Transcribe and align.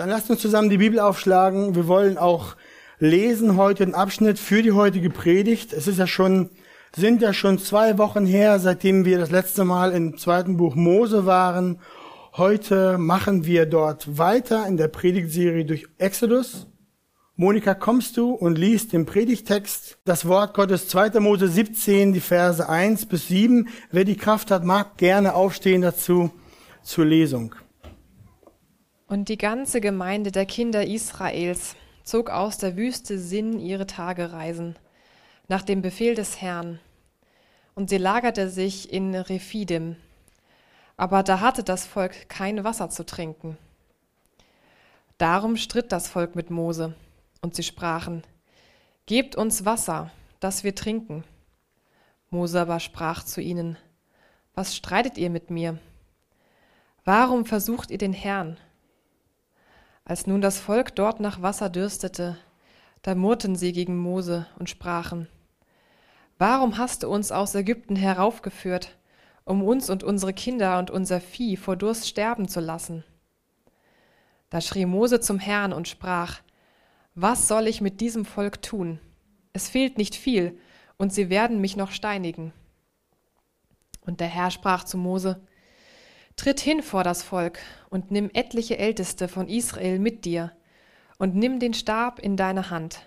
Dann 0.00 0.08
lasst 0.08 0.30
uns 0.30 0.40
zusammen 0.40 0.70
die 0.70 0.78
Bibel 0.78 0.98
aufschlagen. 0.98 1.74
Wir 1.74 1.86
wollen 1.86 2.16
auch 2.16 2.56
lesen 3.00 3.58
heute 3.58 3.82
einen 3.82 3.94
Abschnitt 3.94 4.38
für 4.38 4.62
die 4.62 4.72
heutige 4.72 5.10
Predigt. 5.10 5.74
Es 5.74 5.86
ist 5.86 5.98
ja 5.98 6.06
schon, 6.06 6.48
sind 6.96 7.20
ja 7.20 7.34
schon 7.34 7.58
zwei 7.58 7.98
Wochen 7.98 8.24
her, 8.24 8.58
seitdem 8.60 9.04
wir 9.04 9.18
das 9.18 9.30
letzte 9.30 9.66
Mal 9.66 9.92
im 9.92 10.16
zweiten 10.16 10.56
Buch 10.56 10.74
Mose 10.74 11.26
waren. 11.26 11.80
Heute 12.34 12.96
machen 12.96 13.44
wir 13.44 13.66
dort 13.66 14.16
weiter 14.16 14.66
in 14.66 14.78
der 14.78 14.88
Predigtserie 14.88 15.66
durch 15.66 15.86
Exodus. 15.98 16.66
Monika, 17.36 17.74
kommst 17.74 18.16
du 18.16 18.30
und 18.30 18.56
liest 18.56 18.94
den 18.94 19.04
Predigtext, 19.04 19.98
das 20.06 20.26
Wort 20.26 20.54
Gottes 20.54 20.88
2. 20.88 21.20
Mose 21.20 21.46
17, 21.46 22.14
die 22.14 22.20
Verse 22.20 22.66
1 22.66 23.04
bis 23.04 23.28
7. 23.28 23.68
Wer 23.92 24.04
die 24.04 24.16
Kraft 24.16 24.50
hat, 24.50 24.64
mag 24.64 24.96
gerne 24.96 25.34
aufstehen 25.34 25.82
dazu 25.82 26.30
zur 26.82 27.04
Lesung. 27.04 27.54
Und 29.10 29.28
die 29.28 29.38
ganze 29.38 29.80
Gemeinde 29.80 30.30
der 30.30 30.46
Kinder 30.46 30.86
Israels 30.86 31.74
zog 32.04 32.30
aus 32.30 32.58
der 32.58 32.76
Wüste 32.76 33.18
Sinn 33.18 33.58
ihre 33.58 33.88
Tagereisen, 33.88 34.76
nach 35.48 35.62
dem 35.62 35.82
Befehl 35.82 36.14
des 36.14 36.40
Herrn. 36.40 36.78
Und 37.74 37.90
sie 37.90 37.98
lagerte 37.98 38.48
sich 38.48 38.92
in 38.92 39.16
Rephidim. 39.16 39.96
Aber 40.96 41.24
da 41.24 41.40
hatte 41.40 41.64
das 41.64 41.86
Volk 41.86 42.28
kein 42.28 42.62
Wasser 42.62 42.88
zu 42.88 43.04
trinken. 43.04 43.58
Darum 45.18 45.56
stritt 45.56 45.90
das 45.90 46.06
Volk 46.06 46.36
mit 46.36 46.50
Mose, 46.50 46.94
und 47.40 47.56
sie 47.56 47.64
sprachen, 47.64 48.22
Gebt 49.06 49.34
uns 49.34 49.64
Wasser, 49.64 50.12
dass 50.38 50.62
wir 50.62 50.76
trinken. 50.76 51.24
Mose 52.30 52.60
aber 52.60 52.78
sprach 52.78 53.24
zu 53.24 53.40
ihnen, 53.40 53.76
Was 54.54 54.76
streitet 54.76 55.18
ihr 55.18 55.30
mit 55.30 55.50
mir? 55.50 55.80
Warum 57.04 57.44
versucht 57.44 57.90
ihr 57.90 57.98
den 57.98 58.12
Herrn? 58.12 58.56
Als 60.10 60.26
nun 60.26 60.40
das 60.40 60.58
Volk 60.58 60.96
dort 60.96 61.20
nach 61.20 61.40
Wasser 61.40 61.70
dürstete, 61.70 62.36
da 63.02 63.14
murrten 63.14 63.54
sie 63.54 63.70
gegen 63.70 63.96
Mose 63.96 64.44
und 64.58 64.68
sprachen, 64.68 65.28
Warum 66.36 66.78
hast 66.78 67.04
du 67.04 67.08
uns 67.08 67.30
aus 67.30 67.54
Ägypten 67.54 67.94
heraufgeführt, 67.94 68.98
um 69.44 69.62
uns 69.62 69.88
und 69.88 70.02
unsere 70.02 70.32
Kinder 70.32 70.80
und 70.80 70.90
unser 70.90 71.20
Vieh 71.20 71.56
vor 71.56 71.76
Durst 71.76 72.08
sterben 72.08 72.48
zu 72.48 72.58
lassen? 72.58 73.04
Da 74.48 74.60
schrie 74.60 74.84
Mose 74.84 75.20
zum 75.20 75.38
Herrn 75.38 75.72
und 75.72 75.86
sprach, 75.86 76.40
Was 77.14 77.46
soll 77.46 77.68
ich 77.68 77.80
mit 77.80 78.00
diesem 78.00 78.24
Volk 78.24 78.62
tun? 78.62 78.98
Es 79.52 79.68
fehlt 79.68 79.96
nicht 79.96 80.16
viel, 80.16 80.58
und 80.98 81.14
sie 81.14 81.30
werden 81.30 81.60
mich 81.60 81.76
noch 81.76 81.92
steinigen. 81.92 82.52
Und 84.00 84.18
der 84.18 84.26
Herr 84.26 84.50
sprach 84.50 84.82
zu 84.82 84.98
Mose, 84.98 85.40
Tritt 86.40 86.60
hin 86.60 86.82
vor 86.82 87.04
das 87.04 87.22
Volk 87.22 87.58
und 87.90 88.10
nimm 88.10 88.30
etliche 88.32 88.78
Älteste 88.78 89.28
von 89.28 89.46
Israel 89.46 89.98
mit 89.98 90.24
dir 90.24 90.52
und 91.18 91.34
nimm 91.36 91.58
den 91.58 91.74
Stab 91.74 92.18
in 92.18 92.38
deine 92.38 92.70
Hand, 92.70 93.06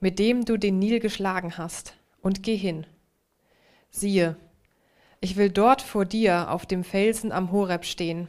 mit 0.00 0.18
dem 0.18 0.46
du 0.46 0.56
den 0.56 0.78
Nil 0.78 0.98
geschlagen 0.98 1.58
hast, 1.58 1.92
und 2.22 2.42
geh 2.42 2.56
hin. 2.56 2.86
Siehe, 3.90 4.36
ich 5.20 5.36
will 5.36 5.50
dort 5.50 5.82
vor 5.82 6.06
dir 6.06 6.50
auf 6.50 6.64
dem 6.64 6.82
Felsen 6.82 7.30
am 7.30 7.52
Horeb 7.52 7.84
stehen, 7.84 8.26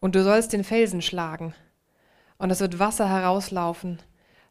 und 0.00 0.16
du 0.16 0.22
sollst 0.22 0.52
den 0.52 0.62
Felsen 0.62 1.00
schlagen, 1.00 1.54
und 2.36 2.50
es 2.50 2.60
wird 2.60 2.78
Wasser 2.78 3.08
herauslaufen, 3.08 4.00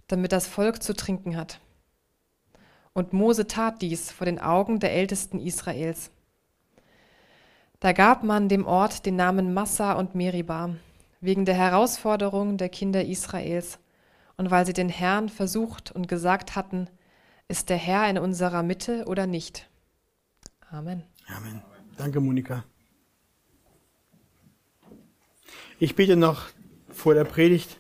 damit 0.08 0.32
das 0.32 0.48
Volk 0.48 0.82
zu 0.82 0.96
trinken 0.96 1.38
hat. 1.38 1.60
Und 2.94 3.14
Mose 3.14 3.46
tat 3.46 3.84
dies 3.84 4.12
vor 4.12 4.26
den 4.26 4.40
Augen 4.40 4.80
der 4.80 4.94
Ältesten 4.94 5.40
Israels. 5.40 6.10
Da 7.80 7.94
gab 7.94 8.24
man 8.24 8.50
dem 8.50 8.66
Ort 8.66 9.06
den 9.06 9.16
Namen 9.16 9.54
Massa 9.54 9.94
und 9.94 10.14
Meribah, 10.14 10.76
wegen 11.22 11.46
der 11.46 11.56
Herausforderung 11.56 12.58
der 12.58 12.68
Kinder 12.68 13.06
Israels 13.06 13.80
und 14.36 14.52
weil 14.52 14.66
sie 14.66 14.74
den 14.74 14.90
Herrn 14.90 15.30
versucht 15.30 15.90
und 15.92 16.10
gesagt 16.10 16.58
hatten, 16.58 16.90
ist 17.48 17.70
der 17.70 17.78
Herr 17.78 18.10
in 18.10 18.18
unserer 18.18 18.64
Mitte 18.64 19.06
oder 19.08 19.28
nicht? 19.28 19.70
Amen. 20.70 21.04
Amen. 21.28 21.62
Danke, 21.96 22.20
Monika. 22.20 22.66
Ich 25.80 25.96
bete 25.96 26.18
noch 26.18 26.48
vor 26.90 27.14
der 27.14 27.24
Predigt. 27.24 27.80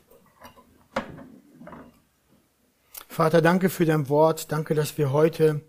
Vater, 3.09 3.41
danke 3.41 3.67
für 3.67 3.83
dein 3.83 4.07
Wort. 4.07 4.51
Danke, 4.53 4.75
dass 4.75 4.97
wir 4.97 5.11
heute 5.11 5.61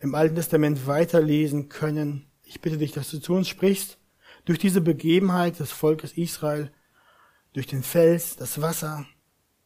im 0.00 0.16
Alten 0.16 0.34
Testament 0.34 0.88
weiterlesen 0.88 1.68
können. 1.68 2.27
Ich 2.50 2.62
bitte 2.62 2.78
dich, 2.78 2.92
dass 2.92 3.10
du 3.10 3.18
zu 3.18 3.34
uns 3.34 3.46
sprichst, 3.46 3.98
durch 4.46 4.58
diese 4.58 4.80
Begebenheit 4.80 5.60
des 5.60 5.70
Volkes 5.70 6.14
Israel, 6.14 6.72
durch 7.52 7.66
den 7.66 7.82
Fels, 7.82 8.36
das 8.36 8.62
Wasser. 8.62 9.04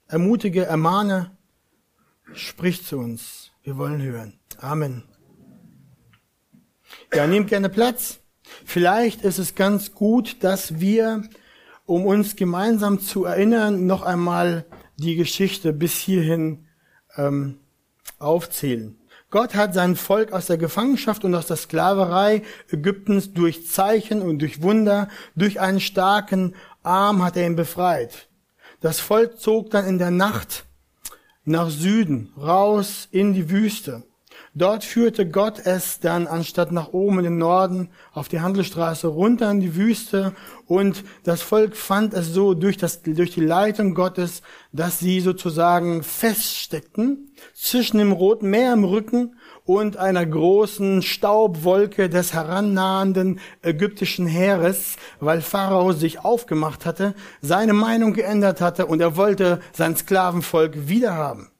Ermutige, 0.08 0.64
ermahne, 0.64 1.36
sprich 2.34 2.84
zu 2.84 2.98
uns. 2.98 3.52
Wir 3.62 3.78
wollen 3.78 4.02
hören. 4.02 4.40
Amen. 4.58 5.04
Ja, 7.14 7.28
nehmt 7.28 7.48
gerne 7.50 7.68
Platz. 7.68 8.18
Vielleicht 8.64 9.22
ist 9.22 9.38
es 9.38 9.54
ganz 9.54 9.92
gut, 9.92 10.42
dass 10.42 10.80
wir, 10.80 11.22
um 11.86 12.04
uns 12.04 12.34
gemeinsam 12.34 12.98
zu 12.98 13.24
erinnern, 13.24 13.86
noch 13.86 14.02
einmal 14.02 14.66
die 14.96 15.14
Geschichte 15.14 15.72
bis 15.72 15.94
hierhin 15.94 16.66
ähm, 17.16 17.60
aufzählen. 18.18 18.98
Gott 19.32 19.54
hat 19.54 19.72
sein 19.72 19.96
Volk 19.96 20.30
aus 20.32 20.44
der 20.44 20.58
Gefangenschaft 20.58 21.24
und 21.24 21.34
aus 21.34 21.46
der 21.46 21.56
Sklaverei 21.56 22.42
Ägyptens 22.70 23.32
durch 23.32 23.66
Zeichen 23.66 24.20
und 24.20 24.40
durch 24.40 24.60
Wunder, 24.60 25.08
durch 25.34 25.58
einen 25.58 25.80
starken 25.80 26.54
Arm 26.82 27.24
hat 27.24 27.38
er 27.38 27.46
ihn 27.46 27.56
befreit. 27.56 28.28
Das 28.82 29.00
Volk 29.00 29.40
zog 29.40 29.70
dann 29.70 29.86
in 29.86 29.98
der 29.98 30.10
Nacht 30.10 30.66
nach 31.44 31.70
Süden, 31.70 32.30
raus 32.36 33.08
in 33.10 33.32
die 33.32 33.48
Wüste. 33.48 34.04
Dort 34.54 34.84
führte 34.84 35.26
Gott 35.26 35.60
es 35.64 35.98
dann 36.00 36.26
anstatt 36.26 36.72
nach 36.72 36.92
oben 36.92 37.20
in 37.20 37.24
den 37.24 37.38
Norden 37.38 37.88
auf 38.12 38.28
die 38.28 38.40
Handelsstraße 38.40 39.06
runter 39.06 39.50
in 39.50 39.60
die 39.60 39.76
Wüste 39.76 40.34
und 40.66 41.04
das 41.24 41.40
Volk 41.40 41.74
fand 41.74 42.12
es 42.12 42.34
so 42.34 42.52
durch, 42.52 42.76
das, 42.76 43.00
durch 43.00 43.30
die 43.30 43.40
Leitung 43.40 43.94
Gottes, 43.94 44.42
dass 44.70 44.98
sie 44.98 45.20
sozusagen 45.20 46.02
feststeckten 46.02 47.30
zwischen 47.54 47.96
dem 47.96 48.12
Roten 48.12 48.50
Meer 48.50 48.74
im 48.74 48.84
Rücken 48.84 49.36
und 49.64 49.96
einer 49.96 50.26
großen 50.26 51.00
Staubwolke 51.00 52.10
des 52.10 52.34
herannahenden 52.34 53.40
ägyptischen 53.62 54.26
Heeres, 54.26 54.96
weil 55.18 55.40
Pharao 55.40 55.92
sich 55.92 56.26
aufgemacht 56.26 56.84
hatte, 56.84 57.14
seine 57.40 57.72
Meinung 57.72 58.12
geändert 58.12 58.60
hatte 58.60 58.84
und 58.84 59.00
er 59.00 59.16
wollte 59.16 59.60
sein 59.72 59.96
Sklavenvolk 59.96 60.88
wiederhaben. 60.88 61.51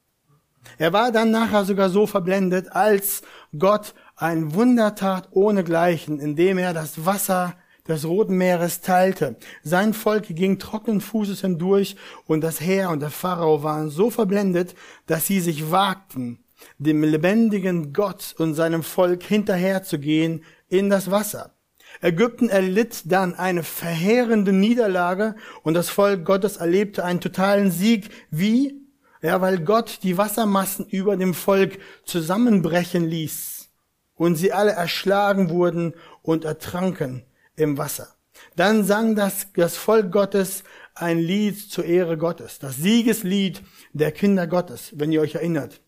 Er 0.83 0.93
war 0.93 1.13
dann 1.13 1.31
nachher 1.31 1.65
sogar 1.65 1.91
so 1.91 2.09
verblendet, 2.09 2.73
als 2.73 3.23
Gott 3.57 3.95
ein 4.17 4.53
Wunder 4.53 4.97
tat 4.97 5.29
ohnegleichen, 5.31 6.19
indem 6.19 6.59
er 6.59 6.75
das 6.75 7.07
Wasser 7.07 7.55
des 7.87 8.05
Roten 8.05 8.37
Meeres 8.37 8.81
teilte. 8.81 9.37
Sein 9.63 9.95
Volk 9.95 10.25
ging 10.35 10.59
trockenen 10.59 11.01
Fußes 11.01 11.43
hindurch 11.43 11.95
und 12.27 12.41
das 12.41 12.61
Heer 12.61 12.91
und 12.91 12.99
der 12.99 13.11
Pharao 13.11 13.63
waren 13.63 13.91
so 13.91 14.11
verblendet, 14.11 14.75
dass 15.07 15.29
sie 15.29 15.39
sich 15.39 15.71
wagten, 15.71 16.43
dem 16.79 17.05
lebendigen 17.05 17.93
Gott 17.93 18.35
und 18.37 18.55
seinem 18.55 18.83
Volk 18.83 19.23
hinterherzugehen 19.23 20.43
in 20.69 20.91
das 20.91 21.13
Wasser. 21.13 21.55
Ägypten 22.01 22.49
erlitt 22.49 23.03
dann 23.05 23.37
eine 23.37 23.63
verheerende 23.63 24.53
Niederlage 24.53 25.37
und 25.63 25.75
das 25.75 25.91
Volk 25.91 26.25
Gottes 26.25 26.57
erlebte 26.57 27.05
einen 27.05 27.21
totalen 27.21 27.71
Sieg. 27.71 28.11
Wie? 28.33 28.82
Ja, 29.23 29.41
weil 29.41 29.61
Gott 29.61 30.01
die 30.03 30.19
Wassermassen 30.19 30.85
über 30.87 31.17
dem 31.17 31.33
Volk 31.33 31.79
zusammenbrechen 32.05 33.05
ließ 33.05 33.69
und 34.15 34.35
sie 34.35 34.53
alle 34.53 34.73
erschlagen 34.73 35.49
wurden 35.49 35.95
und 36.23 36.45
ertranken 36.45 37.25
im 37.55 37.79
Wasser. 37.79 38.09
Dann 38.57 38.85
sang 38.85 39.15
das, 39.15 39.47
das 39.55 39.77
Volk 39.77 40.11
Gottes 40.11 40.65
ein 40.95 41.19
Lied 41.19 41.71
zur 41.71 41.85
Ehre 41.85 42.19
Gottes, 42.19 42.59
das 42.59 42.77
Siegeslied 42.77 43.63
der 43.93 44.11
Kinder 44.11 44.47
Gottes, 44.49 44.93
wenn 44.97 45.13
ihr 45.13 45.21
euch 45.21 45.37
erinnert. 45.37 45.81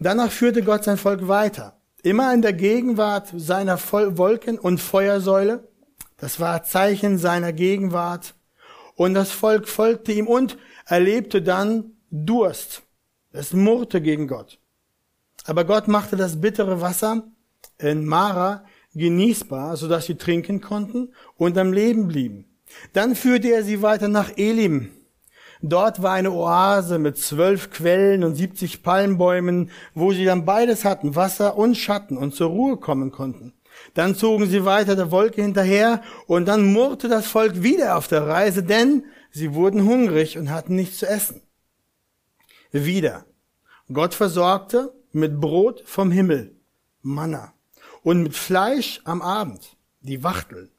Danach 0.00 0.30
führte 0.30 0.62
Gott 0.62 0.84
sein 0.84 0.96
Volk 0.96 1.28
weiter, 1.28 1.80
immer 2.02 2.32
in 2.32 2.42
der 2.42 2.54
Gegenwart 2.54 3.32
seiner 3.36 3.78
Wolken- 3.78 4.58
und 4.58 4.78
Feuersäule. 4.78 5.68
Das 6.16 6.40
war 6.40 6.64
Zeichen 6.64 7.18
seiner 7.18 7.52
Gegenwart. 7.52 8.34
Und 8.96 9.14
das 9.14 9.30
Volk 9.30 9.68
folgte 9.68 10.12
ihm 10.12 10.26
und 10.26 10.56
erlebte 10.86 11.42
dann 11.42 11.93
Durst. 12.16 12.82
Es 13.32 13.52
murrte 13.52 14.00
gegen 14.00 14.28
Gott. 14.28 14.60
Aber 15.46 15.64
Gott 15.64 15.88
machte 15.88 16.14
das 16.14 16.40
bittere 16.40 16.80
Wasser 16.80 17.24
in 17.78 18.06
Mara 18.06 18.64
genießbar, 18.94 19.76
sodass 19.76 20.06
sie 20.06 20.14
trinken 20.14 20.60
konnten 20.60 21.12
und 21.36 21.58
am 21.58 21.72
Leben 21.72 22.06
blieben. 22.06 22.44
Dann 22.92 23.16
führte 23.16 23.48
er 23.48 23.64
sie 23.64 23.82
weiter 23.82 24.06
nach 24.06 24.30
Elim. 24.36 24.92
Dort 25.60 26.02
war 26.02 26.12
eine 26.12 26.30
Oase 26.30 27.00
mit 27.00 27.18
zwölf 27.18 27.70
Quellen 27.70 28.22
und 28.22 28.36
siebzig 28.36 28.84
Palmbäumen, 28.84 29.70
wo 29.92 30.12
sie 30.12 30.24
dann 30.24 30.44
beides 30.44 30.84
hatten, 30.84 31.16
Wasser 31.16 31.56
und 31.56 31.76
Schatten, 31.76 32.16
und 32.16 32.32
zur 32.32 32.50
Ruhe 32.50 32.76
kommen 32.76 33.10
konnten. 33.10 33.54
Dann 33.94 34.14
zogen 34.14 34.46
sie 34.46 34.64
weiter 34.64 34.94
der 34.94 35.10
Wolke 35.10 35.42
hinterher, 35.42 36.00
und 36.28 36.46
dann 36.46 36.72
murrte 36.72 37.08
das 37.08 37.26
Volk 37.26 37.64
wieder 37.64 37.96
auf 37.96 38.06
der 38.06 38.24
Reise, 38.24 38.62
denn 38.62 39.02
Sie 39.36 39.52
wurden 39.52 39.84
hungrig 39.84 40.38
und 40.38 40.52
hatten 40.52 40.76
nichts 40.76 40.98
zu 40.98 41.08
essen. 41.08 41.40
Wieder. 42.74 43.24
Gott 43.92 44.14
versorgte 44.14 44.92
mit 45.12 45.40
Brot 45.40 45.82
vom 45.86 46.10
Himmel, 46.10 46.56
Manna, 47.02 47.54
und 48.02 48.24
mit 48.24 48.34
Fleisch 48.34 49.00
am 49.04 49.22
Abend, 49.22 49.76
die 50.00 50.24
Wachtel. 50.24 50.72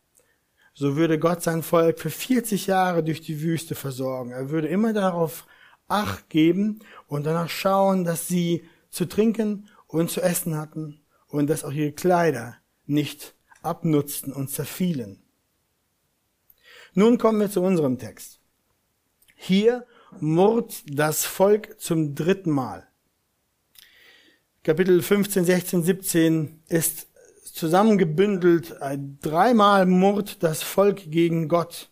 So 0.73 0.97
würde 0.97 1.17
Gott 1.17 1.41
sein 1.41 1.63
Volk 1.63 1.99
für 1.99 2.09
40 2.09 2.67
Jahre 2.67 3.01
durch 3.01 3.21
die 3.21 3.41
Wüste 3.41 3.75
versorgen. 3.75 4.31
Er 4.31 4.49
würde 4.49 4.67
immer 4.67 4.91
darauf 4.91 5.47
Acht 5.87 6.29
geben 6.29 6.79
und 7.07 7.25
danach 7.25 7.47
schauen, 7.47 8.03
dass 8.03 8.27
sie 8.27 8.67
zu 8.89 9.05
trinken 9.05 9.69
und 9.87 10.11
zu 10.11 10.19
essen 10.19 10.57
hatten 10.57 10.99
und 11.27 11.47
dass 11.47 11.63
auch 11.63 11.71
ihre 11.71 11.93
Kleider 11.93 12.57
nicht 12.85 13.35
abnutzten 13.61 14.33
und 14.33 14.49
zerfielen. 14.49 15.23
Nun 16.93 17.17
kommen 17.17 17.39
wir 17.39 17.49
zu 17.49 17.61
unserem 17.61 17.99
Text. 17.99 18.41
Hier 19.35 19.85
murrt 20.21 20.83
das 20.87 21.25
Volk 21.25 21.79
zum 21.79 22.15
dritten 22.15 22.51
Mal. 22.51 22.87
Kapitel 24.63 25.01
15, 25.01 25.45
16, 25.45 25.83
17 25.83 26.63
ist 26.69 27.07
zusammengebündelt. 27.53 28.75
Dreimal 29.21 29.85
murrt 29.85 30.43
das 30.43 30.63
Volk 30.63 31.11
gegen 31.11 31.47
Gott. 31.47 31.89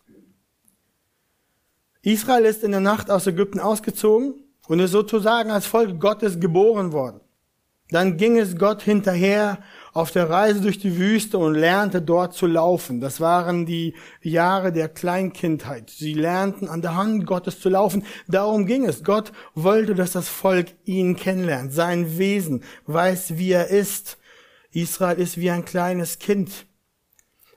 Israel 2.02 2.44
ist 2.44 2.64
in 2.64 2.72
der 2.72 2.80
Nacht 2.80 3.10
aus 3.10 3.26
Ägypten 3.26 3.60
ausgezogen 3.60 4.34
und 4.68 4.80
ist 4.80 4.90
sozusagen 4.90 5.50
als 5.50 5.66
Volk 5.66 6.00
Gottes 6.00 6.38
geboren 6.38 6.92
worden. 6.92 7.20
Dann 7.90 8.16
ging 8.16 8.38
es 8.38 8.58
Gott 8.58 8.82
hinterher 8.82 9.58
auf 9.94 10.10
der 10.10 10.28
Reise 10.28 10.60
durch 10.60 10.78
die 10.78 10.98
Wüste 10.98 11.38
und 11.38 11.54
lernte 11.54 12.02
dort 12.02 12.34
zu 12.34 12.46
laufen. 12.46 13.00
Das 13.00 13.20
waren 13.20 13.64
die 13.64 13.94
Jahre 14.20 14.72
der 14.72 14.88
Kleinkindheit. 14.88 15.88
Sie 15.88 16.14
lernten 16.14 16.68
an 16.68 16.82
der 16.82 16.96
Hand 16.96 17.26
Gottes 17.26 17.60
zu 17.60 17.68
laufen. 17.68 18.04
Darum 18.26 18.66
ging 18.66 18.84
es. 18.84 19.04
Gott 19.04 19.32
wollte, 19.54 19.94
dass 19.94 20.12
das 20.12 20.28
Volk 20.28 20.72
ihn 20.84 21.14
kennenlernt, 21.14 21.72
sein 21.72 22.18
Wesen, 22.18 22.64
weiß, 22.86 23.38
wie 23.38 23.52
er 23.52 23.68
ist. 23.68 24.18
Israel 24.72 25.20
ist 25.20 25.38
wie 25.38 25.50
ein 25.50 25.64
kleines 25.64 26.18
Kind. 26.18 26.66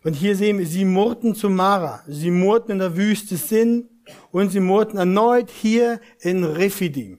Und 0.03 0.13
hier 0.13 0.35
sehen 0.35 0.59
wir, 0.59 0.67
sie 0.67 0.85
murrten 0.85 1.33
zu 1.33 1.49
Mara. 1.49 2.03
Sie 2.07 2.29
murrten 2.29 2.73
in 2.73 2.79
der 2.79 2.95
Wüste 2.95 3.35
Sinn 3.35 3.89
und 4.31 4.51
sie 4.51 4.59
murrten 4.59 4.99
erneut 4.99 5.49
hier 5.49 5.99
in 6.19 6.43
Rephidim. 6.43 7.17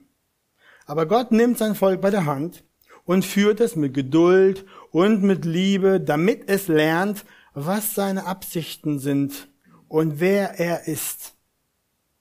Aber 0.85 1.05
Gott 1.05 1.33
nimmt 1.33 1.57
sein 1.57 1.75
Volk 1.75 1.99
bei 1.99 2.09
der 2.09 2.25
Hand 2.25 2.63
und 3.09 3.25
führt 3.25 3.59
es 3.59 3.75
mit 3.75 3.95
Geduld 3.95 4.65
und 4.91 5.23
mit 5.23 5.43
Liebe, 5.43 5.99
damit 5.99 6.47
es 6.47 6.67
lernt, 6.67 7.25
was 7.55 7.95
seine 7.95 8.27
Absichten 8.27 8.99
sind 8.99 9.49
und 9.87 10.19
wer 10.19 10.59
er 10.59 10.87
ist. 10.87 11.33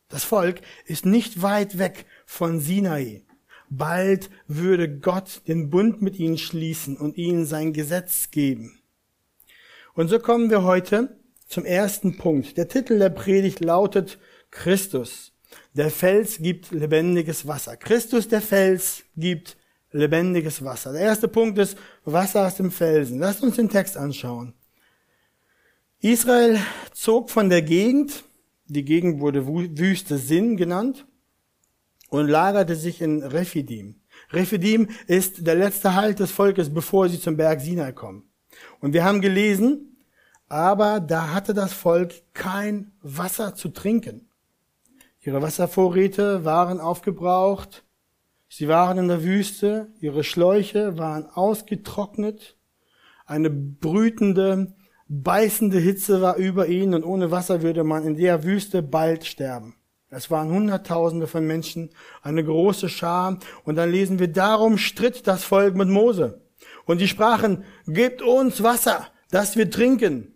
Das 0.08 0.24
Volk 0.24 0.62
ist 0.86 1.04
nicht 1.04 1.42
weit 1.42 1.76
weg 1.76 2.06
von 2.24 2.58
Sinai. 2.58 3.22
Bald 3.68 4.30
würde 4.46 4.88
Gott 4.88 5.42
den 5.46 5.68
Bund 5.68 6.00
mit 6.00 6.18
ihnen 6.18 6.38
schließen 6.38 6.96
und 6.96 7.18
ihnen 7.18 7.44
sein 7.44 7.74
Gesetz 7.74 8.30
geben. 8.30 8.80
Und 9.92 10.08
so 10.08 10.18
kommen 10.18 10.48
wir 10.48 10.62
heute 10.62 11.18
zum 11.48 11.66
ersten 11.66 12.16
Punkt. 12.16 12.56
Der 12.56 12.66
Titel 12.66 12.98
der 12.98 13.10
Predigt 13.10 13.60
lautet 13.60 14.18
Christus. 14.50 15.34
Der 15.74 15.90
Fels 15.90 16.38
gibt 16.38 16.70
lebendiges 16.70 17.46
Wasser. 17.46 17.76
Christus, 17.76 18.28
der 18.28 18.40
Fels, 18.40 19.02
gibt 19.18 19.57
lebendiges 19.90 20.64
Wasser. 20.64 20.92
Der 20.92 21.02
erste 21.02 21.28
Punkt 21.28 21.58
ist 21.58 21.76
Wasser 22.04 22.46
aus 22.46 22.56
dem 22.56 22.70
Felsen. 22.70 23.18
Lasst 23.18 23.42
uns 23.42 23.56
den 23.56 23.68
Text 23.68 23.96
anschauen. 23.96 24.54
Israel 26.00 26.58
zog 26.92 27.30
von 27.30 27.48
der 27.48 27.62
Gegend, 27.62 28.24
die 28.66 28.84
Gegend 28.84 29.20
wurde 29.20 29.46
Wüste 29.46 30.18
Sinn 30.18 30.56
genannt, 30.56 31.06
und 32.10 32.28
lagerte 32.28 32.76
sich 32.76 33.02
in 33.02 33.22
Rephidim. 33.22 34.00
Rephidim 34.30 34.88
ist 35.06 35.46
der 35.46 35.54
letzte 35.54 35.94
Halt 35.94 36.20
des 36.20 36.30
Volkes, 36.30 36.72
bevor 36.72 37.08
sie 37.08 37.20
zum 37.20 37.36
Berg 37.36 37.60
Sinai 37.60 37.92
kommen. 37.92 38.24
Und 38.80 38.92
wir 38.92 39.04
haben 39.04 39.20
gelesen, 39.20 39.96
aber 40.48 41.00
da 41.00 41.32
hatte 41.32 41.52
das 41.52 41.72
Volk 41.72 42.14
kein 42.32 42.92
Wasser 43.02 43.54
zu 43.54 43.68
trinken. 43.68 44.28
Ihre 45.20 45.42
Wasservorräte 45.42 46.44
waren 46.44 46.80
aufgebraucht, 46.80 47.84
Sie 48.48 48.68
waren 48.68 48.98
in 48.98 49.08
der 49.08 49.22
Wüste, 49.22 49.88
ihre 50.00 50.24
Schläuche 50.24 50.96
waren 50.98 51.26
ausgetrocknet, 51.26 52.56
eine 53.26 53.50
brütende, 53.50 54.74
beißende 55.08 55.78
Hitze 55.78 56.22
war 56.22 56.36
über 56.36 56.66
ihnen 56.66 56.94
und 56.94 57.04
ohne 57.04 57.30
Wasser 57.30 57.62
würde 57.62 57.84
man 57.84 58.04
in 58.04 58.16
der 58.16 58.44
Wüste 58.44 58.82
bald 58.82 59.26
sterben. 59.26 59.74
Es 60.10 60.30
waren 60.30 60.50
Hunderttausende 60.50 61.26
von 61.26 61.46
Menschen, 61.46 61.90
eine 62.22 62.42
große 62.42 62.88
Schar. 62.88 63.38
Und 63.64 63.76
dann 63.76 63.90
lesen 63.90 64.18
wir, 64.18 64.28
darum 64.28 64.78
stritt 64.78 65.26
das 65.26 65.44
Volk 65.44 65.76
mit 65.76 65.88
Mose. 65.88 66.40
Und 66.86 67.00
die 67.02 67.08
sprachen, 67.08 67.64
gebt 67.86 68.22
uns 68.22 68.62
Wasser, 68.62 69.08
dass 69.30 69.56
wir 69.56 69.70
trinken. 69.70 70.34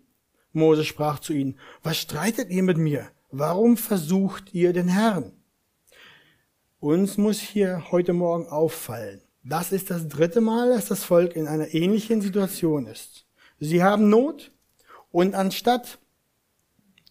Mose 0.51 0.85
sprach 0.85 1.19
zu 1.19 1.33
ihnen, 1.33 1.57
was 1.81 1.97
streitet 1.97 2.51
ihr 2.51 2.61
mit 2.61 2.77
mir? 2.77 3.07
Warum 3.31 3.77
versucht 3.77 4.53
ihr 4.53 4.73
den 4.73 4.87
Herrn? 4.87 5.33
Uns 6.83 7.17
muss 7.17 7.39
hier 7.39 7.91
heute 7.91 8.11
Morgen 8.11 8.49
auffallen. 8.49 9.21
Das 9.41 9.71
ist 9.71 9.89
das 9.89 10.09
dritte 10.09 10.41
Mal, 10.41 10.67
dass 10.67 10.89
das 10.89 11.05
Volk 11.05 11.33
in 11.33 11.47
einer 11.47 11.73
ähnlichen 11.73 12.19
Situation 12.19 12.87
ist. 12.87 13.25
Sie 13.57 13.81
haben 13.81 14.09
Not 14.09 14.51
und 15.09 15.33
anstatt 15.33 15.99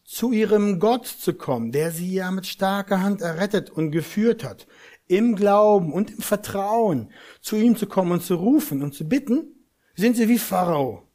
zu 0.04 0.30
ihrem 0.30 0.78
Gott 0.78 1.06
zu 1.06 1.32
kommen, 1.32 1.72
der 1.72 1.90
sie 1.90 2.12
ja 2.12 2.30
mit 2.30 2.46
starker 2.46 3.00
Hand 3.00 3.22
errettet 3.22 3.70
und 3.70 3.92
geführt 3.92 4.44
hat, 4.44 4.66
im 5.06 5.36
Glauben 5.36 5.94
und 5.94 6.10
im 6.10 6.20
Vertrauen 6.20 7.10
zu 7.40 7.56
ihm 7.56 7.74
zu 7.74 7.86
kommen 7.86 8.12
und 8.12 8.22
zu 8.22 8.34
rufen 8.34 8.82
und 8.82 8.92
zu 8.92 9.08
bitten, 9.08 9.54
sind 9.94 10.18
sie 10.18 10.28
wie 10.28 10.38
Pharao, 10.38 11.08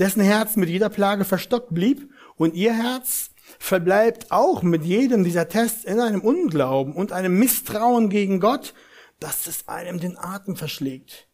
dessen 0.00 0.22
Herz 0.22 0.56
mit 0.56 0.68
jeder 0.68 0.88
Plage 0.88 1.24
verstockt 1.24 1.72
blieb 1.72 2.10
und 2.34 2.56
ihr 2.56 2.74
Herz 2.74 3.30
verbleibt 3.58 4.30
auch 4.30 4.62
mit 4.62 4.84
jedem 4.84 5.24
dieser 5.24 5.48
Tests 5.48 5.84
in 5.84 6.00
einem 6.00 6.20
Unglauben 6.20 6.94
und 6.94 7.12
einem 7.12 7.38
Misstrauen 7.38 8.10
gegen 8.10 8.40
Gott, 8.40 8.74
dass 9.18 9.46
es 9.46 9.68
einem 9.68 10.00
den 10.00 10.16
Atem 10.16 10.56
verschlägt. 10.56 11.28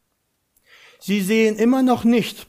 Sie 1.00 1.20
sehen 1.20 1.56
immer 1.56 1.82
noch 1.82 2.04
nicht, 2.04 2.48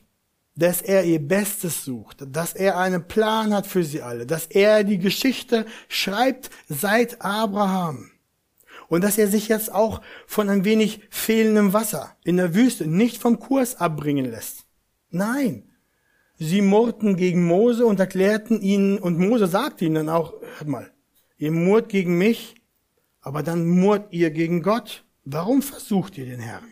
dass 0.55 0.81
er 0.81 1.03
ihr 1.03 1.19
Bestes 1.19 1.85
sucht, 1.85 2.17
dass 2.27 2.53
er 2.53 2.77
einen 2.77 3.07
Plan 3.07 3.53
hat 3.53 3.67
für 3.67 3.83
sie 3.83 4.01
alle, 4.01 4.25
dass 4.25 4.47
er 4.47 4.83
die 4.83 4.97
Geschichte 4.97 5.65
schreibt 5.87 6.49
seit 6.67 7.21
Abraham 7.21 8.09
und 8.87 9.03
dass 9.03 9.17
er 9.17 9.27
sich 9.27 9.47
jetzt 9.47 9.71
auch 9.71 10.01
von 10.25 10.49
ein 10.49 10.65
wenig 10.65 11.01
fehlendem 11.11 11.73
Wasser 11.73 12.15
in 12.23 12.37
der 12.37 12.55
Wüste 12.55 12.87
nicht 12.87 13.21
vom 13.21 13.39
Kurs 13.39 13.75
abbringen 13.75 14.25
lässt. 14.25 14.65
Nein, 15.09 15.66
Sie 16.37 16.61
murrten 16.61 17.17
gegen 17.17 17.45
Mose 17.45 17.85
und 17.85 17.99
erklärten 17.99 18.61
ihnen, 18.61 18.99
und 18.99 19.17
Mose 19.17 19.47
sagte 19.47 19.85
ihnen 19.85 19.95
dann 19.95 20.09
auch, 20.09 20.33
hört 20.57 20.67
mal, 20.67 20.91
ihr 21.37 21.51
murrt 21.51 21.89
gegen 21.89 22.17
mich, 22.17 22.55
aber 23.21 23.43
dann 23.43 23.67
murrt 23.67 24.13
ihr 24.13 24.29
gegen 24.29 24.61
Gott. 24.61 25.03
Warum 25.25 25.61
versucht 25.61 26.17
ihr 26.17 26.25
den 26.25 26.39
Herrn? 26.39 26.63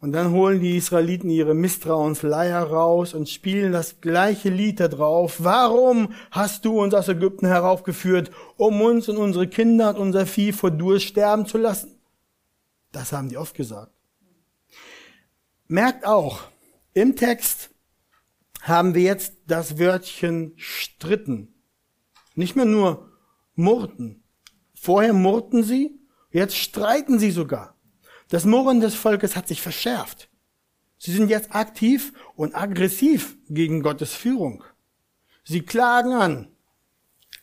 Und 0.00 0.12
dann 0.12 0.30
holen 0.30 0.60
die 0.60 0.78
Israeliten 0.78 1.28
ihre 1.28 1.52
Misstrauensleier 1.52 2.62
raus 2.62 3.12
und 3.12 3.28
spielen 3.28 3.72
das 3.72 4.00
gleiche 4.00 4.48
Lied 4.48 4.80
da 4.80 4.88
drauf. 4.88 5.36
Warum 5.40 6.14
hast 6.30 6.64
du 6.64 6.80
uns 6.80 6.94
aus 6.94 7.08
Ägypten 7.08 7.46
heraufgeführt, 7.46 8.30
um 8.56 8.80
uns 8.80 9.10
und 9.10 9.18
unsere 9.18 9.46
Kinder 9.46 9.90
und 9.90 9.96
unser 9.96 10.24
Vieh 10.24 10.52
vor 10.52 10.70
Durst 10.70 11.04
sterben 11.04 11.44
zu 11.44 11.58
lassen? 11.58 12.00
Das 12.92 13.12
haben 13.12 13.28
die 13.28 13.36
oft 13.36 13.54
gesagt. 13.54 13.92
Merkt 15.68 16.06
auch, 16.06 16.40
im 16.94 17.14
Text 17.14 17.70
haben 18.62 18.94
wir 18.94 19.02
jetzt 19.02 19.34
das 19.46 19.78
Wörtchen 19.78 20.52
stritten. 20.56 21.54
Nicht 22.34 22.56
mehr 22.56 22.64
nur 22.64 23.10
murrten. 23.54 24.22
Vorher 24.74 25.12
murrten 25.12 25.62
sie, 25.62 25.98
jetzt 26.30 26.56
streiten 26.56 27.18
sie 27.18 27.30
sogar. 27.30 27.76
Das 28.28 28.44
Murren 28.44 28.80
des 28.80 28.94
Volkes 28.94 29.36
hat 29.36 29.48
sich 29.48 29.60
verschärft. 29.60 30.30
Sie 30.98 31.12
sind 31.12 31.30
jetzt 31.30 31.54
aktiv 31.54 32.12
und 32.36 32.54
aggressiv 32.54 33.36
gegen 33.48 33.82
Gottes 33.82 34.12
Führung. 34.12 34.62
Sie 35.44 35.62
klagen 35.62 36.12
an. 36.12 36.48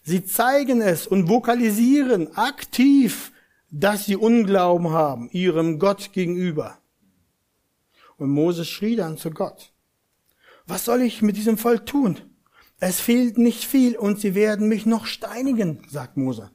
Sie 0.04 0.24
zeigen 0.24 0.82
es 0.82 1.08
und 1.08 1.28
vokalisieren 1.28 2.38
aktiv, 2.38 3.34
dass 3.70 4.06
sie 4.06 4.16
Unglauben 4.16 4.92
haben 4.92 5.30
ihrem 5.32 5.80
Gott 5.80 6.14
gegenüber. 6.14 6.78
Und 8.16 8.30
Moses 8.30 8.70
schrie 8.70 8.96
dann 8.96 9.18
zu 9.18 9.32
Gott 9.32 9.74
was 10.68 10.86
soll 10.86 11.02
ich 11.02 11.22
mit 11.22 11.38
diesem 11.38 11.58
Volk 11.58 11.86
tun? 11.86 12.20
Es 12.80 13.00
fehlt 13.00 13.38
nicht 13.38 13.64
viel 13.64 13.98
und 13.98 14.20
sie 14.20 14.36
werden 14.36 14.68
mich 14.68 14.86
noch 14.86 15.06
steinigen, 15.06 15.84
sagt 15.90 16.18
Mose. 16.18 16.52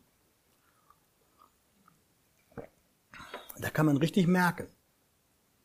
Da 3.59 3.71
kann 3.71 3.87
man 3.87 3.97
richtig 3.97 4.27
merken, 4.27 4.69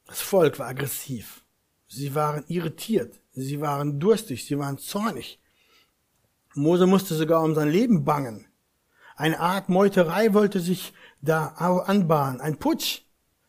das 0.06 0.22
Volk 0.22 0.60
war 0.60 0.68
aggressiv. 0.68 1.44
Sie 1.88 2.16
waren 2.16 2.44
irritiert, 2.48 3.20
sie 3.34 3.62
waren 3.62 4.00
durstig, 4.00 4.46
sie 4.46 4.58
waren 4.58 4.78
zornig. 4.78 5.42
Mose 6.54 6.88
musste 6.88 7.16
sogar 7.16 7.44
um 7.44 7.56
sein 7.56 7.70
Leben 7.70 8.04
bangen. 8.04 8.48
Eine 9.16 9.40
Art 9.40 9.70
Meuterei 9.70 10.34
wollte 10.34 10.60
sich 10.60 10.94
da 11.22 11.48
anbahnen, 11.48 12.42
ein 12.42 12.58
Putsch. 12.58 13.02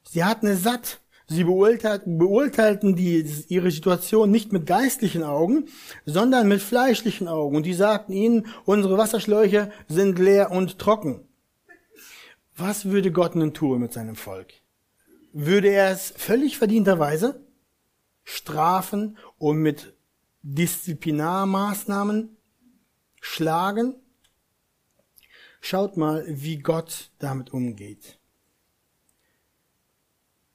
Sie 0.02 0.25
hatten 0.25 0.47
es 0.47 0.62
satt. 0.62 1.00
Sie 1.30 1.44
beurteilten 1.44 2.97
die, 2.97 3.20
ihre 3.49 3.70
Situation 3.70 4.30
nicht 4.30 4.50
mit 4.50 4.66
geistlichen 4.66 5.23
Augen, 5.23 5.66
sondern 6.06 6.49
mit 6.49 6.62
fleischlichen 6.62 7.28
Augen. 7.28 7.54
Und 7.56 7.66
die 7.66 7.75
sagten 7.75 8.12
ihnen, 8.12 8.47
unsere 8.64 8.97
Wasserschläuche 8.97 9.70
sind 9.88 10.18
leer 10.18 10.50
und 10.50 10.78
trocken. 10.78 11.28
Was 12.56 12.87
würde 12.87 13.12
Gott 13.12 13.37
nun 13.37 13.52
tun 13.52 13.80
mit 13.80 13.92
seinem 13.92 14.16
Volk? 14.16 14.54
Würde 15.35 15.68
er 15.68 15.90
es 15.90 16.14
völlig 16.16 16.56
verdienterweise 16.56 17.44
strafen 18.25 19.18
und 19.37 19.58
mit 19.58 19.94
Disziplinarmaßnahmen 20.42 22.38
schlagen? 23.20 23.97
Schaut 25.61 25.99
mal, 25.99 26.25
wie 26.26 26.58
Gott 26.58 27.11
damit 27.18 27.52
umgeht. 27.52 28.18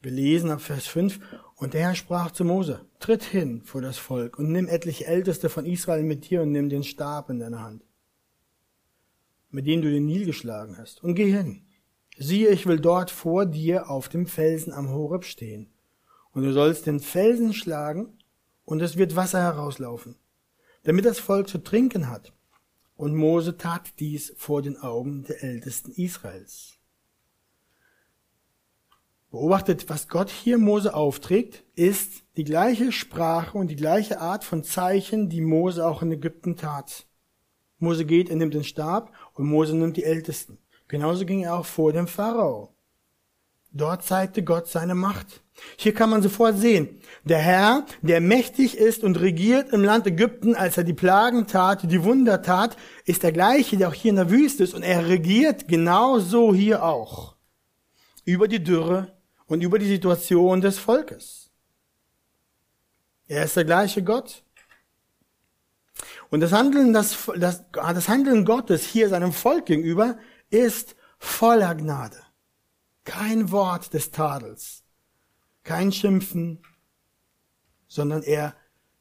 Wir 0.03 0.11
lesen 0.11 0.51
ab 0.51 0.59
Vers 0.59 0.85
5, 0.87 1.17
und 1.55 1.73
der 1.73 1.83
Herr 1.83 1.95
sprach 1.95 2.31
zu 2.31 2.43
Mose, 2.43 2.85
tritt 2.99 3.23
hin 3.23 3.61
vor 3.63 3.81
das 3.81 3.97
Volk 3.97 4.37
und 4.37 4.51
nimm 4.51 4.67
etliche 4.67 5.07
Älteste 5.07 5.47
von 5.47 5.65
Israel 5.65 6.03
mit 6.03 6.29
dir 6.29 6.41
und 6.41 6.51
nimm 6.51 6.67
den 6.67 6.83
Stab 6.83 7.29
in 7.29 7.39
deine 7.39 7.61
Hand, 7.61 7.85
mit 9.49 9.65
dem 9.65 9.81
du 9.81 9.89
den 9.89 10.05
Nil 10.05 10.25
geschlagen 10.25 10.77
hast, 10.77 11.01
und 11.01 11.15
geh 11.15 11.31
hin. 11.31 11.61
Siehe, 12.17 12.49
ich 12.49 12.65
will 12.65 12.81
dort 12.81 13.11
vor 13.11 13.45
dir 13.45 13.89
auf 13.89 14.09
dem 14.09 14.27
Felsen 14.27 14.73
am 14.73 14.89
Horeb 14.89 15.23
stehen, 15.23 15.71
und 16.33 16.43
du 16.43 16.51
sollst 16.51 16.85
den 16.85 16.99
Felsen 16.99 17.53
schlagen, 17.53 18.17
und 18.65 18.81
es 18.81 18.97
wird 18.97 19.15
Wasser 19.15 19.41
herauslaufen, 19.41 20.17
damit 20.83 21.05
das 21.05 21.19
Volk 21.19 21.47
zu 21.47 21.59
trinken 21.59 22.09
hat. 22.09 22.33
Und 22.97 23.15
Mose 23.15 23.55
tat 23.55 23.97
dies 23.99 24.33
vor 24.35 24.61
den 24.61 24.75
Augen 24.75 25.23
der 25.23 25.41
Ältesten 25.43 25.91
Israels. 25.93 26.72
Beobachtet, 29.33 29.89
was 29.89 30.09
Gott 30.09 30.29
hier 30.29 30.59
Mose 30.59 30.93
aufträgt, 30.93 31.63
ist 31.73 32.21
die 32.37 32.43
gleiche 32.43 32.91
Sprache 32.91 33.57
und 33.57 33.67
die 33.67 33.75
gleiche 33.75 34.21
Art 34.21 34.43
von 34.43 34.63
Zeichen, 34.63 35.27
die 35.27 35.41
Mose 35.41 35.87
auch 35.87 36.03
in 36.03 36.11
Ägypten 36.11 36.55
tat. 36.55 37.07
Mose 37.79 38.05
geht, 38.05 38.29
er 38.29 38.35
nimmt 38.35 38.53
den 38.53 38.63
Stab 38.63 39.11
und 39.33 39.47
Mose 39.47 39.75
nimmt 39.75 39.97
die 39.97 40.03
Ältesten. 40.03 40.59
Genauso 40.87 41.25
ging 41.25 41.41
er 41.41 41.55
auch 41.55 41.65
vor 41.65 41.91
dem 41.91 42.05
Pharao. 42.05 42.75
Dort 43.71 44.03
zeigte 44.03 44.43
Gott 44.43 44.67
seine 44.67 44.93
Macht. 44.93 45.41
Hier 45.77 45.95
kann 45.95 46.11
man 46.11 46.21
sofort 46.21 46.59
sehen, 46.59 47.01
der 47.23 47.39
Herr, 47.39 47.87
der 48.03 48.21
mächtig 48.21 48.77
ist 48.77 49.03
und 49.03 49.19
regiert 49.19 49.73
im 49.73 49.83
Land 49.83 50.05
Ägypten, 50.05 50.53
als 50.53 50.77
er 50.77 50.83
die 50.83 50.93
Plagen 50.93 51.47
tat, 51.47 51.91
die 51.91 52.03
Wunder 52.03 52.43
tat, 52.43 52.77
ist 53.05 53.23
der 53.23 53.31
gleiche, 53.31 53.77
der 53.77 53.87
auch 53.87 53.95
hier 53.95 54.11
in 54.11 54.17
der 54.17 54.29
Wüste 54.29 54.63
ist 54.63 54.75
und 54.75 54.83
er 54.83 55.07
regiert 55.07 55.67
genauso 55.67 56.53
hier 56.53 56.83
auch. 56.83 57.35
Über 58.25 58.47
die 58.47 58.63
Dürre, 58.63 59.11
und 59.47 59.61
über 59.61 59.79
die 59.79 59.87
Situation 59.87 60.61
des 60.61 60.79
Volkes. 60.79 61.49
Er 63.27 63.45
ist 63.45 63.55
der 63.55 63.65
gleiche 63.65 64.03
Gott. 64.03 64.43
Und 66.29 66.39
das 66.39 66.51
Handeln, 66.51 66.93
das, 66.93 67.29
das, 67.37 67.63
das 67.71 68.09
Handeln 68.09 68.45
Gottes 68.45 68.85
hier 68.85 69.09
seinem 69.09 69.33
Volk 69.33 69.67
gegenüber 69.67 70.17
ist 70.49 70.95
voller 71.19 71.75
Gnade. 71.75 72.17
Kein 73.05 73.51
Wort 73.51 73.93
des 73.93 74.11
Tadels, 74.11 74.83
kein 75.63 75.91
Schimpfen, 75.91 76.61
sondern 77.87 78.23
er 78.23 78.55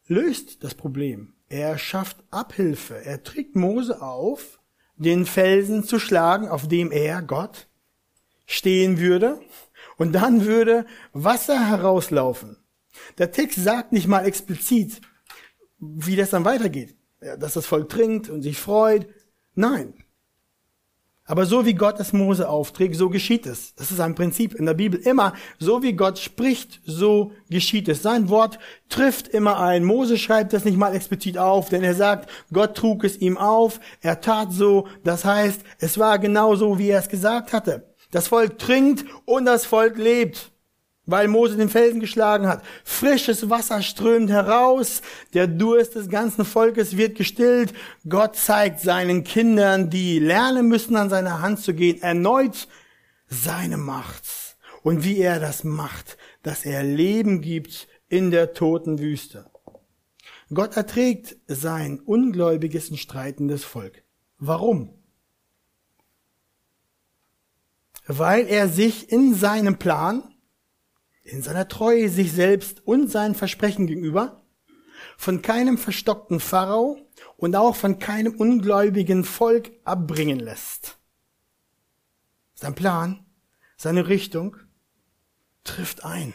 löst 0.07 0.63
das 0.65 0.75
Problem. 0.75 1.35
Er 1.49 1.79
schafft 1.79 2.23
Abhilfe. 2.31 3.05
Er 3.05 3.23
trägt 3.23 3.57
Mose 3.57 4.03
auf, 4.03 4.61
den 4.97 5.27
Felsen 5.27 5.85
zu 5.85 5.99
schlagen, 5.99 6.49
auf 6.49 6.69
dem 6.69 6.91
er, 6.91 7.23
Gott, 7.23 7.69
stehen 8.47 8.99
würde 8.99 9.41
und 10.03 10.11
dann 10.11 10.47
würde 10.47 10.85
Wasser 11.13 11.69
herauslaufen. 11.69 12.57
Der 13.19 13.31
Text 13.31 13.63
sagt 13.63 13.93
nicht 13.93 14.09
mal 14.09 14.27
explizit, 14.27 15.01
wie 15.79 16.17
das 16.17 16.31
dann 16.31 16.45
weitergeht, 16.45 16.97
dass 17.21 17.53
das 17.53 17.67
Volk 17.67 17.89
trinkt 17.89 18.29
und 18.29 18.43
sich 18.43 18.59
freut. 18.59 19.07
Nein. 19.55 19.95
Aber 21.25 21.47
so 21.47 21.65
wie 21.65 21.75
Gott 21.75 22.01
es 22.01 22.13
Mose 22.13 22.49
aufträgt, 22.49 22.97
so 22.97 23.11
geschieht 23.11 23.47
es. 23.47 23.77
Das 23.77 23.93
ist 23.93 24.01
ein 24.01 24.17
Prinzip 24.17 24.55
in 24.57 24.67
der 24.67 24.75
Bibel. 24.75 24.99
Immer 24.99 25.35
so 25.61 25.85
wie 25.85 25.93
Gott 25.93 26.19
spricht, 26.19 26.81
so 26.85 27.31
geschieht 27.49 27.89
es. 27.89 28.03
Sein 28.03 28.29
Wort 28.29 28.59
trifft 28.89 29.29
immer 29.29 29.61
ein. 29.61 29.85
Mose 29.85 30.19
schreibt 30.19 30.53
das 30.53 30.65
nicht 30.65 30.77
mal 30.77 30.97
explizit 30.97 31.39
auf, 31.39 31.69
denn 31.69 31.85
er 31.85 31.95
sagt, 31.95 32.29
Gott 32.53 32.75
trug 32.75 33.05
es 33.05 33.19
ihm 33.19 33.39
auf, 33.39 33.79
er 34.01 34.21
tat 34.21 34.53
so. 34.53 34.89
Das 35.05 35.25
heißt, 35.25 35.61
es 35.79 35.97
war 35.97 36.19
genau 36.19 36.57
so, 36.57 36.81
wie 36.81 36.89
er 36.89 36.99
es 36.99 37.09
gesagt 37.09 37.53
hatte. 37.53 37.92
Das 38.13 38.29
Volk 38.29 38.59
trinkt 38.59 39.05
und 39.25 39.47
das 39.47 39.67
Volk 39.67 39.97
lebt, 39.97 40.53
weil 41.07 41.29
Mose 41.29 41.57
den 41.57 41.71
Felsen 41.71 41.99
geschlagen 41.99 42.47
hat. 42.47 42.63
Frisches 42.85 43.51
Wasser 43.51 43.83
strömt 43.83 44.31
heraus, 44.31 45.03
der 45.35 45.49
Durst 45.49 45.97
des 45.97 46.09
ganzen 46.09 46.45
Volkes 46.45 46.97
wird 46.97 47.17
gestillt. 47.17 47.73
Gott 48.09 48.37
zeigt 48.37 48.81
seinen 48.81 49.25
Kindern, 49.25 49.91
die 49.91 50.19
lernen 50.19 50.69
müssen, 50.69 50.95
an 50.95 51.11
seiner 51.11 51.41
Hand 51.41 51.61
zu 51.61 51.75
gehen, 51.75 52.01
erneut 52.03 52.69
seine 53.27 53.79
Macht 53.79 54.25
und 54.83 55.05
wie 55.05 55.19
er 55.19 55.41
das 55.41 55.65
macht, 55.65 56.19
dass 56.43 56.67
er 56.67 56.83
Leben 56.83 57.41
gibt 57.41 57.89
in 58.09 58.31
der 58.31 58.53
toten 58.53 58.99
Wüste. 58.99 59.47
Gott 60.53 60.77
erträgt 60.77 61.37
sein 61.47 61.99
ungläubiges 61.99 62.91
und 62.91 62.99
streitendes 62.99 63.65
Volk. 63.65 64.03
Warum? 64.39 65.02
Weil 68.07 68.47
er 68.47 68.69
sich 68.69 69.11
in 69.11 69.35
seinem 69.35 69.79
Plan, 69.79 70.23
in 71.23 71.43
seiner 71.43 71.69
Treue 71.69 72.09
sich 72.09 72.33
selbst 72.33 72.87
und 72.87 73.11
seinen 73.11 73.35
Versprechen 73.35 73.87
gegenüber 73.87 74.43
von 75.17 75.43
keinem 75.43 75.79
verstockten 75.79 76.41
Pharao 76.41 76.99
und 77.37 77.55
auch 77.55 77.77
von 77.77 77.99
keinem 77.99 78.35
ungläubigen 78.35 79.25
Volk 79.25 79.71
abbringen 79.85 80.41
lässt. 80.41 80.99
Sein 82.55 82.75
Plan, 82.75 83.25
seine 83.77 84.09
Richtung 84.09 84.57
trifft 85.65 86.05
ein. 86.05 86.35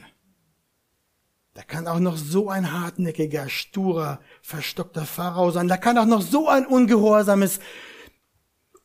Da 1.53 1.63
kann 1.63 1.87
auch 1.87 1.99
noch 1.99 2.17
so 2.17 2.49
ein 2.49 2.71
hartnäckiger, 2.71 3.49
sturer, 3.49 4.19
verstockter 4.41 5.05
Pharao 5.05 5.49
sein. 5.51 5.67
Da 5.67 5.77
kann 5.77 5.97
auch 5.97 6.05
noch 6.05 6.21
so 6.21 6.47
ein 6.47 6.67
ungehorsames 6.67 7.59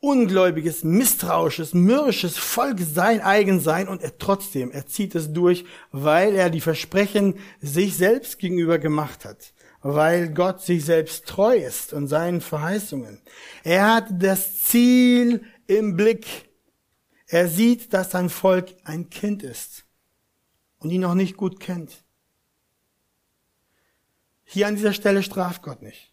ungläubiges, 0.03 0.83
misstrauisches, 0.83 1.75
mürrisches 1.75 2.37
Volk 2.37 2.81
sein 2.81 3.21
eigen 3.21 3.61
sein 3.61 3.87
und 3.87 4.03
er 4.03 4.19
trotzdem, 4.19 4.73
er 4.73 4.85
zieht 4.85 5.15
es 5.15 5.33
durch, 5.33 5.65
weil 5.93 6.35
er 6.35 6.51
die 6.51 6.61
Versprechen 6.61 7.39
sich 7.61 7.97
selbst 7.97 8.41
gegenüber 8.41 8.81
gemacht 8.81 9.25
hat, 9.25 9.55
weil 9.81 10.35
Gott 10.35 10.61
sich 10.61 10.85
selbst 10.85 11.27
treu 11.27 11.57
ist 11.57 11.93
und 11.93 12.09
seinen 12.09 12.41
Verheißungen. 12.41 13.21
Er 13.63 13.95
hat 13.95 14.09
das 14.11 14.65
Ziel 14.65 15.45
im 15.69 15.97
Blick. 15.97 16.51
Er 17.29 17.47
sieht, 17.47 17.93
dass 17.93 18.11
sein 18.11 18.29
Volk 18.29 18.75
ein 18.83 19.09
Kind 19.09 19.45
ist 19.45 19.85
und 20.79 20.91
ihn 20.91 21.03
noch 21.03 21.15
nicht 21.15 21.37
gut 21.37 21.61
kennt. 21.61 22.03
Hier 24.43 24.67
an 24.67 24.75
dieser 24.75 24.95
Stelle 24.95 25.23
straft 25.23 25.63
Gott 25.63 25.81
nicht. 25.81 26.13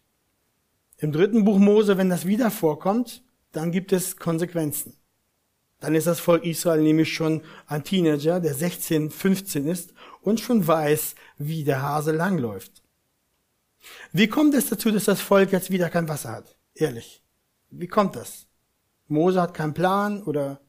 Im 0.98 1.10
dritten 1.10 1.44
Buch 1.44 1.58
Mose, 1.58 1.98
wenn 1.98 2.08
das 2.08 2.24
wieder 2.24 2.52
vorkommt, 2.52 3.24
dann 3.52 3.72
gibt 3.72 3.92
es 3.92 4.16
Konsequenzen. 4.16 4.96
Dann 5.80 5.94
ist 5.94 6.06
das 6.06 6.20
Volk 6.20 6.44
Israel 6.44 6.82
nämlich 6.82 7.12
schon 7.12 7.42
ein 7.66 7.84
Teenager, 7.84 8.38
der 8.38 8.54
16, 8.54 9.10
15 9.10 9.66
ist 9.66 9.94
und 10.20 10.40
schon 10.40 10.66
weiß, 10.66 11.14
wie 11.38 11.64
der 11.64 11.82
Hase 11.82 12.12
langläuft. 12.12 12.82
Wie 14.12 14.28
kommt 14.28 14.54
es 14.54 14.68
dazu, 14.68 14.90
dass 14.90 15.06
das 15.06 15.22
Volk 15.22 15.52
jetzt 15.52 15.70
wieder 15.70 15.88
kein 15.88 16.08
Wasser 16.08 16.32
hat? 16.32 16.56
Ehrlich. 16.74 17.22
Wie 17.70 17.86
kommt 17.86 18.16
das? 18.16 18.46
Mose 19.08 19.40
hat 19.40 19.54
keinen 19.54 19.74
Plan 19.74 20.22
oder 20.22 20.60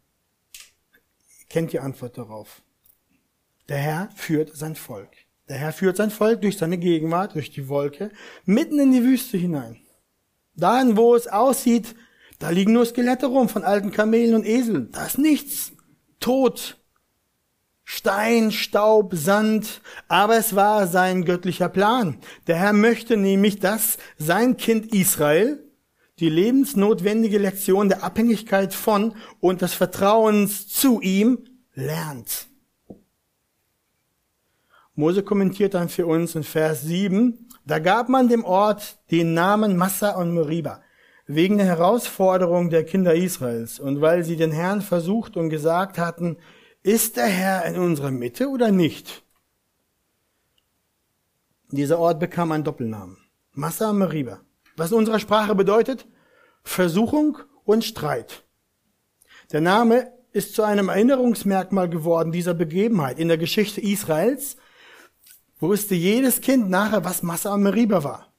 kennt 1.50 1.74
die 1.74 1.80
Antwort 1.80 2.18
darauf? 2.18 2.62
Der 3.68 3.78
Herr 3.78 4.10
führt 4.16 4.56
sein 4.56 4.76
Volk. 4.76 5.10
Der 5.50 5.58
Herr 5.58 5.74
führt 5.74 5.98
sein 5.98 6.12
Volk 6.12 6.42
durch 6.42 6.58
seine 6.58 6.78
Gegenwart, 6.78 7.36
durch 7.36 7.52
die 7.52 7.68
Wolke, 7.68 8.12
mitten 8.46 8.80
in 8.80 8.92
die 8.92 9.04
Wüste 9.04 9.38
hinein. 9.38 9.82
Dahin, 10.56 10.96
wo 10.96 11.16
es 11.16 11.28
aussieht, 11.28 11.96
da 12.42 12.50
liegen 12.50 12.74
nur 12.74 12.88
Skelette 12.88 13.28
rum 13.28 13.50
von 13.50 13.64
alten 13.64 13.92
Kamelen 13.92 14.34
und 14.34 14.48
Eseln. 14.48 14.92
Da 14.92 15.06
ist 15.06 15.20
nichts. 15.20 15.74
Tod. 16.20 16.80
Stein, 17.84 18.52
Staub, 18.52 19.14
Sand. 19.14 19.82
Aber 20.08 20.38
es 20.38 20.56
war 20.56 20.88
sein 20.88 21.24
göttlicher 21.24 21.70
Plan. 21.70 22.18
Der 22.48 22.56
Herr 22.56 22.74
möchte 22.74 23.16
nämlich, 23.16 23.60
dass 23.60 24.00
sein 24.18 24.58
Kind 24.58 24.92
Israel 24.92 25.64
die 26.18 26.30
lebensnotwendige 26.30 27.38
Lektion 27.38 27.90
der 27.90 28.04
Abhängigkeit 28.04 28.74
von 28.74 29.14
und 29.40 29.62
des 29.62 29.76
Vertrauens 29.76 30.68
zu 30.68 31.00
ihm 31.00 31.46
lernt. 31.76 32.48
Mose 34.96 35.22
kommentiert 35.22 35.76
dann 35.76 35.90
für 35.90 36.08
uns 36.08 36.34
in 36.34 36.44
Vers 36.44 36.82
7, 36.82 37.50
da 37.66 37.78
gab 37.78 38.10
man 38.10 38.30
dem 38.30 38.44
Ort 38.44 38.98
den 39.12 39.36
Namen 39.36 39.78
Massa 39.78 40.16
und 40.16 40.34
Meriba 40.34 40.82
wegen 41.36 41.58
der 41.58 41.68
Herausforderung 41.68 42.70
der 42.70 42.84
Kinder 42.84 43.16
Israels 43.16 43.80
und 43.80 44.02
weil 44.02 44.24
sie 44.24 44.36
den 44.36 44.52
Herrn 44.52 44.82
versucht 44.82 45.38
und 45.38 45.50
gesagt 45.50 45.98
hatten, 45.98 46.38
ist 46.84 47.16
der 47.16 47.28
Herr 47.28 47.66
in 47.66 47.78
unserer 47.78 48.12
Mitte 48.12 48.50
oder 48.50 48.72
nicht? 48.72 49.24
Dieser 51.70 52.00
Ort 52.00 52.20
bekam 52.20 52.52
einen 52.52 52.64
Doppelnamen. 52.64 53.18
Massa 53.54 53.94
Meriba. 53.94 54.42
Was 54.76 54.92
in 54.92 54.98
unserer 54.98 55.20
Sprache 55.20 55.56
bedeutet? 55.56 56.08
Versuchung 56.64 57.38
und 57.64 57.86
Streit. 57.86 58.44
Der 59.52 59.62
Name 59.62 60.12
ist 60.34 60.54
zu 60.54 60.64
einem 60.64 60.90
Erinnerungsmerkmal 60.90 61.90
geworden 61.90 62.32
dieser 62.32 62.54
Begebenheit 62.54 63.20
in 63.20 63.28
der 63.28 63.38
Geschichte 63.38 63.82
Israels, 63.82 64.58
wusste 65.60 65.96
jedes 65.96 66.42
Kind 66.42 66.70
nachher, 66.70 67.06
was 67.06 67.24
Massa 67.24 67.56
Meriba 67.56 68.04
war. 68.04 68.34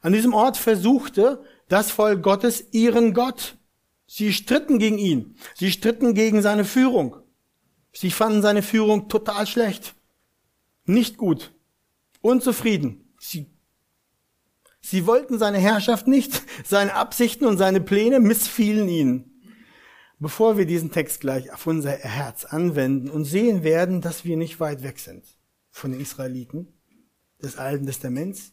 An 0.00 0.12
diesem 0.12 0.34
Ort 0.34 0.56
versuchte 0.56 1.42
das 1.68 1.90
Volk 1.90 2.22
Gottes 2.22 2.72
ihren 2.72 3.14
Gott. 3.14 3.56
Sie 4.06 4.32
stritten 4.32 4.78
gegen 4.78 4.98
ihn. 4.98 5.36
Sie 5.54 5.70
stritten 5.70 6.14
gegen 6.14 6.42
seine 6.42 6.64
Führung. 6.64 7.16
Sie 7.92 8.10
fanden 8.10 8.42
seine 8.42 8.62
Führung 8.62 9.08
total 9.08 9.46
schlecht. 9.46 9.94
Nicht 10.84 11.18
gut. 11.18 11.52
Unzufrieden. 12.20 13.12
Sie, 13.20 13.46
sie 14.80 15.06
wollten 15.06 15.38
seine 15.38 15.58
Herrschaft 15.58 16.08
nicht. 16.08 16.42
Seine 16.64 16.94
Absichten 16.94 17.44
und 17.44 17.58
seine 17.58 17.80
Pläne 17.80 18.20
missfielen 18.20 18.88
ihnen. 18.88 19.42
Bevor 20.18 20.58
wir 20.58 20.66
diesen 20.66 20.90
Text 20.90 21.20
gleich 21.20 21.52
auf 21.52 21.66
unser 21.66 21.92
Herz 21.92 22.44
anwenden 22.44 23.08
und 23.08 23.24
sehen 23.24 23.62
werden, 23.62 24.00
dass 24.00 24.24
wir 24.24 24.36
nicht 24.36 24.58
weit 24.58 24.82
weg 24.82 24.98
sind 24.98 25.24
von 25.70 25.92
den 25.92 26.00
Israeliten 26.00 26.72
des 27.40 27.56
Alten 27.56 27.86
Testaments, 27.86 28.52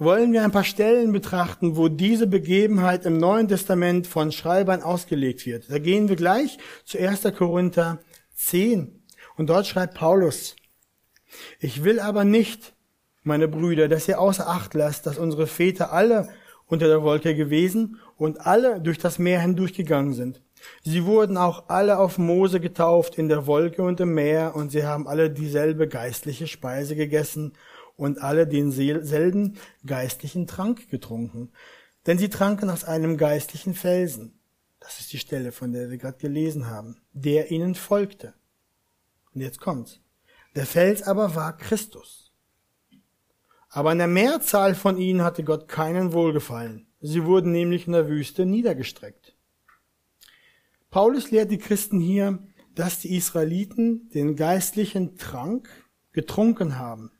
wollen 0.00 0.32
wir 0.32 0.42
ein 0.42 0.50
paar 0.50 0.64
Stellen 0.64 1.12
betrachten, 1.12 1.76
wo 1.76 1.88
diese 1.88 2.26
Begebenheit 2.26 3.04
im 3.04 3.18
Neuen 3.18 3.48
Testament 3.48 4.06
von 4.06 4.32
Schreibern 4.32 4.82
ausgelegt 4.82 5.44
wird. 5.44 5.70
Da 5.70 5.78
gehen 5.78 6.08
wir 6.08 6.16
gleich 6.16 6.56
zu 6.84 6.98
1. 6.98 7.22
Korinther 7.36 8.00
10. 8.34 9.04
Und 9.36 9.50
dort 9.50 9.66
schreibt 9.66 9.94
Paulus, 9.94 10.56
ich 11.60 11.84
will 11.84 12.00
aber 12.00 12.24
nicht, 12.24 12.74
meine 13.22 13.46
Brüder, 13.46 13.88
dass 13.88 14.08
ihr 14.08 14.18
außer 14.18 14.48
Acht 14.48 14.72
lasst, 14.72 15.06
dass 15.06 15.18
unsere 15.18 15.46
Väter 15.46 15.92
alle 15.92 16.30
unter 16.66 16.88
der 16.88 17.02
Wolke 17.02 17.34
gewesen 17.34 17.98
und 18.16 18.46
alle 18.46 18.80
durch 18.80 18.96
das 18.96 19.18
Meer 19.18 19.40
hindurchgegangen 19.40 20.14
sind. 20.14 20.40
Sie 20.82 21.04
wurden 21.04 21.36
auch 21.36 21.68
alle 21.68 21.98
auf 21.98 22.16
Mose 22.16 22.58
getauft 22.60 23.18
in 23.18 23.28
der 23.28 23.46
Wolke 23.46 23.82
und 23.82 24.00
im 24.00 24.14
Meer 24.14 24.54
und 24.54 24.70
sie 24.70 24.84
haben 24.84 25.06
alle 25.06 25.30
dieselbe 25.30 25.88
geistliche 25.88 26.46
Speise 26.46 26.96
gegessen 26.96 27.52
und 28.00 28.22
alle 28.22 28.46
denselben 28.46 29.58
geistlichen 29.84 30.46
Trank 30.46 30.88
getrunken. 30.88 31.52
Denn 32.06 32.16
sie 32.16 32.30
tranken 32.30 32.70
aus 32.70 32.84
einem 32.84 33.18
geistlichen 33.18 33.74
Felsen. 33.74 34.40
Das 34.80 35.00
ist 35.00 35.12
die 35.12 35.18
Stelle, 35.18 35.52
von 35.52 35.72
der 35.72 35.90
wir 35.90 35.98
gerade 35.98 36.16
gelesen 36.16 36.66
haben, 36.66 36.96
der 37.12 37.50
ihnen 37.50 37.74
folgte. 37.74 38.32
Und 39.34 39.42
jetzt 39.42 39.60
kommt's. 39.60 40.00
Der 40.56 40.64
Fels 40.64 41.02
aber 41.02 41.34
war 41.34 41.58
Christus. 41.58 42.32
Aber 43.68 43.90
an 43.90 43.98
der 43.98 44.06
Mehrzahl 44.06 44.74
von 44.74 44.96
ihnen 44.96 45.22
hatte 45.22 45.44
Gott 45.44 45.68
keinen 45.68 46.14
Wohlgefallen. 46.14 46.86
Sie 47.02 47.26
wurden 47.26 47.52
nämlich 47.52 47.86
in 47.86 47.92
der 47.92 48.08
Wüste 48.08 48.46
niedergestreckt. 48.46 49.36
Paulus 50.90 51.30
lehrt 51.30 51.50
die 51.50 51.58
Christen 51.58 52.00
hier, 52.00 52.38
dass 52.74 53.00
die 53.00 53.14
Israeliten 53.14 54.08
den 54.08 54.36
geistlichen 54.36 55.16
Trank 55.18 55.68
getrunken 56.12 56.78
haben 56.78 57.12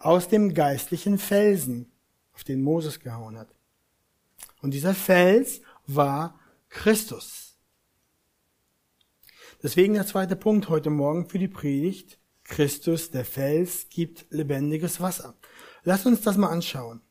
aus 0.00 0.28
dem 0.28 0.54
geistlichen 0.54 1.18
Felsen, 1.18 1.90
auf 2.32 2.44
den 2.44 2.62
Moses 2.62 3.00
gehauen 3.00 3.38
hat. 3.38 3.48
Und 4.60 4.72
dieser 4.72 4.94
Fels 4.94 5.60
war 5.86 6.38
Christus. 6.68 7.56
Deswegen 9.62 9.94
der 9.94 10.06
zweite 10.06 10.36
Punkt 10.36 10.68
heute 10.68 10.90
Morgen 10.90 11.28
für 11.28 11.38
die 11.38 11.48
Predigt. 11.48 12.18
Christus, 12.44 13.10
der 13.10 13.24
Fels, 13.24 13.88
gibt 13.90 14.26
lebendiges 14.30 15.00
Wasser. 15.00 15.34
Lass 15.84 16.06
uns 16.06 16.20
das 16.22 16.36
mal 16.36 16.48
anschauen. 16.48 17.02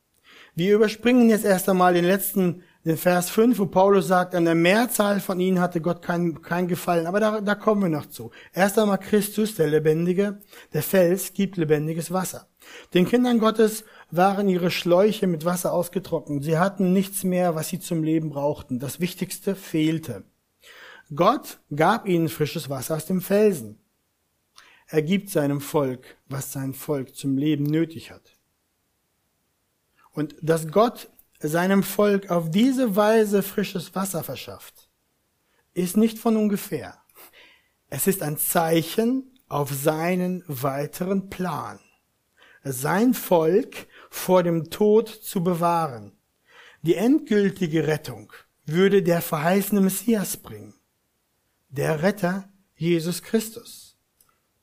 Wir 0.54 0.74
überspringen 0.74 1.30
jetzt 1.30 1.44
erst 1.44 1.68
einmal 1.68 1.94
den 1.94 2.04
letzten 2.04 2.64
den 2.84 2.96
Vers 2.96 3.28
5, 3.30 3.58
wo 3.58 3.66
Paulus 3.66 4.08
sagt, 4.08 4.34
an 4.34 4.44
der 4.44 4.54
Mehrzahl 4.54 5.20
von 5.20 5.38
ihnen 5.40 5.60
hatte 5.60 5.80
Gott 5.80 6.00
kein, 6.00 6.40
kein 6.42 6.68
Gefallen. 6.68 7.06
Aber 7.06 7.20
da, 7.20 7.40
da 7.40 7.54
kommen 7.54 7.82
wir 7.82 7.88
noch 7.88 8.06
zu. 8.06 8.30
Erst 8.54 8.78
einmal 8.78 8.98
Christus, 8.98 9.56
der 9.56 9.66
Lebendige, 9.66 10.40
der 10.72 10.82
Fels, 10.82 11.34
gibt 11.34 11.56
lebendiges 11.56 12.10
Wasser. 12.12 12.48
Den 12.94 13.06
Kindern 13.06 13.38
Gottes 13.38 13.84
waren 14.10 14.48
ihre 14.48 14.70
Schläuche 14.70 15.26
mit 15.26 15.44
Wasser 15.44 15.72
ausgetrocknet. 15.72 16.44
Sie 16.44 16.58
hatten 16.58 16.92
nichts 16.92 17.24
mehr, 17.24 17.54
was 17.54 17.68
sie 17.68 17.80
zum 17.80 18.02
Leben 18.02 18.30
brauchten. 18.30 18.78
Das 18.78 19.00
Wichtigste 19.00 19.54
fehlte. 19.54 20.24
Gott 21.14 21.60
gab 21.74 22.06
ihnen 22.06 22.28
frisches 22.28 22.68
Wasser 22.70 22.96
aus 22.96 23.06
dem 23.06 23.20
Felsen. 23.20 23.78
Er 24.86 25.02
gibt 25.02 25.30
seinem 25.30 25.60
Volk, 25.60 26.16
was 26.26 26.52
sein 26.52 26.72
Volk 26.72 27.14
zum 27.14 27.36
Leben 27.36 27.64
nötig 27.64 28.10
hat. 28.10 28.38
Und 30.12 30.34
dass 30.40 30.68
Gott 30.68 31.10
seinem 31.40 31.82
Volk 31.82 32.30
auf 32.30 32.50
diese 32.50 32.96
Weise 32.96 33.42
frisches 33.42 33.94
Wasser 33.94 34.24
verschafft, 34.24 34.88
ist 35.74 35.96
nicht 35.96 36.18
von 36.18 36.36
ungefähr. 36.36 37.00
Es 37.90 38.06
ist 38.06 38.22
ein 38.22 38.36
Zeichen 38.38 39.38
auf 39.48 39.72
seinen 39.72 40.42
weiteren 40.46 41.30
Plan, 41.30 41.78
sein 42.64 43.14
Volk 43.14 43.86
vor 44.10 44.42
dem 44.42 44.70
Tod 44.70 45.08
zu 45.08 45.42
bewahren. 45.42 46.12
Die 46.82 46.94
endgültige 46.94 47.86
Rettung 47.86 48.32
würde 48.64 49.02
der 49.02 49.22
verheißene 49.22 49.80
Messias 49.80 50.36
bringen. 50.36 50.74
Der 51.68 52.02
Retter 52.02 52.48
Jesus 52.76 53.22
Christus. 53.22 53.96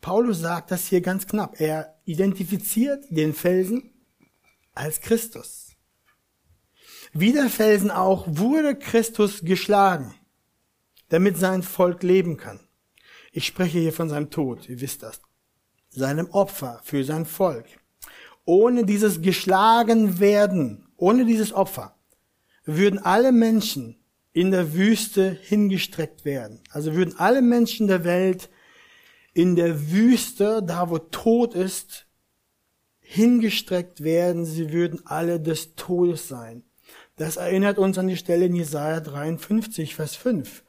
Paulus 0.02 0.40
sagt 0.40 0.72
das 0.72 0.88
hier 0.88 1.02
ganz 1.02 1.28
knapp. 1.28 1.60
Er 1.60 2.00
identifiziert 2.06 3.06
den 3.10 3.34
Felsen 3.34 3.92
als 4.74 5.02
Christus. 5.02 5.76
Wie 7.12 7.34
der 7.34 7.50
Felsen 7.50 7.92
auch 7.92 8.26
wurde 8.28 8.76
Christus 8.78 9.42
geschlagen, 9.42 10.14
damit 11.10 11.38
sein 11.38 11.64
Volk 11.64 12.04
leben 12.04 12.38
kann. 12.38 12.60
Ich 13.32 13.46
spreche 13.46 13.80
hier 13.80 13.94
von 13.94 14.10
seinem 14.10 14.30
Tod, 14.30 14.70
ihr 14.70 14.80
wisst 14.82 15.04
das. 15.04 15.22
Seinem 15.90 16.30
Opfer 16.32 16.82
für 16.84 17.04
sein 17.04 17.26
Volk. 17.26 17.66
Ohne 18.46 18.86
dieses 18.86 19.22
geschlagen 19.22 20.20
werden, 20.20 20.88
ohne 20.98 21.26
dieses 21.26 21.52
Opfer, 21.52 21.96
würden 22.64 23.00
alle 23.00 23.32
Menschen 23.32 23.98
in 24.34 24.52
der 24.52 24.74
Wüste 24.74 25.32
hingestreckt 25.32 26.26
werden. 26.26 26.62
Also 26.70 26.94
würden 26.94 27.18
alle 27.18 27.42
Menschen 27.42 27.88
der 27.88 28.04
Welt 28.04 28.50
in 29.34 29.56
der 29.56 29.92
Wüste, 29.92 30.62
da 30.64 30.90
wo 30.90 30.98
Tod 30.98 31.56
ist, 31.56 32.06
hingestreckt 33.00 34.04
werden. 34.04 34.46
Sie 34.46 34.72
würden 34.74 35.02
alle 35.06 35.40
des 35.40 35.76
Todes 35.76 36.28
sein. 36.28 36.64
Das 37.16 37.38
erinnert 37.38 37.78
uns 37.78 37.98
an 37.98 38.08
die 38.08 38.18
Stelle 38.18 38.46
in 38.46 38.56
Jesaja 38.56 39.00
53, 39.00 39.96
Vers 39.96 40.16
5, 40.16 40.64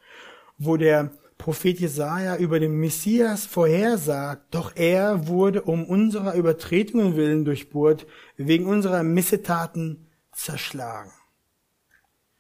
wo 0.59 0.77
der 0.77 1.11
Prophet 1.39 1.79
Jesaja 1.79 2.37
über 2.37 2.59
den 2.61 2.79
Messias 2.79 3.47
vorhersagt, 3.47 4.55
doch 4.55 4.73
er 4.75 5.29
wurde 5.29 5.63
um 5.63 5.85
unserer 5.85 6.35
Übertretungen 6.35 7.17
willen 7.17 7.45
durchbohrt, 7.45 8.07
wegen 8.37 8.67
unserer 8.67 9.03
Missetaten 9.03 10.07
zerschlagen. 10.33 11.13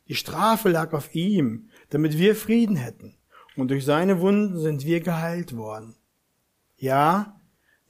Die 0.09 0.14
Strafe 0.14 0.68
lag 0.68 0.92
auf 0.92 1.14
ihm, 1.14 1.68
damit 1.90 2.16
wir 2.18 2.35
Frieden 2.35 2.76
hätten, 2.76 3.16
und 3.56 3.70
durch 3.70 3.85
seine 3.85 4.20
Wunden 4.20 4.59
sind 4.59 4.85
wir 4.85 5.00
geheilt 5.00 5.56
worden. 5.56 5.96
Ja, 6.76 7.40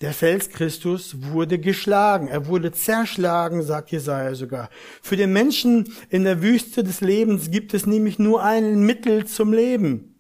der 0.01 0.13
Fels 0.13 0.51
Christus 0.51 1.23
wurde 1.33 1.59
geschlagen, 1.59 2.29
er 2.29 2.47
wurde 2.47 2.73
zerschlagen, 2.73 3.63
sagt 3.63 3.91
Jesaja 3.93 4.35
sogar. 4.35 4.69
Für 5.01 5.17
den 5.17 5.33
Menschen 5.33 5.93
in 6.11 6.25
der 6.25 6.43
Wüste 6.43 6.85
des 6.85 7.01
Lebens 7.01 7.51
gibt 7.51 7.73
es 7.73 7.87
nämlich 7.87 8.19
nur 8.19 8.43
ein 8.43 8.81
Mittel 8.81 9.27
zum 9.27 9.53
Leben. 9.53 10.16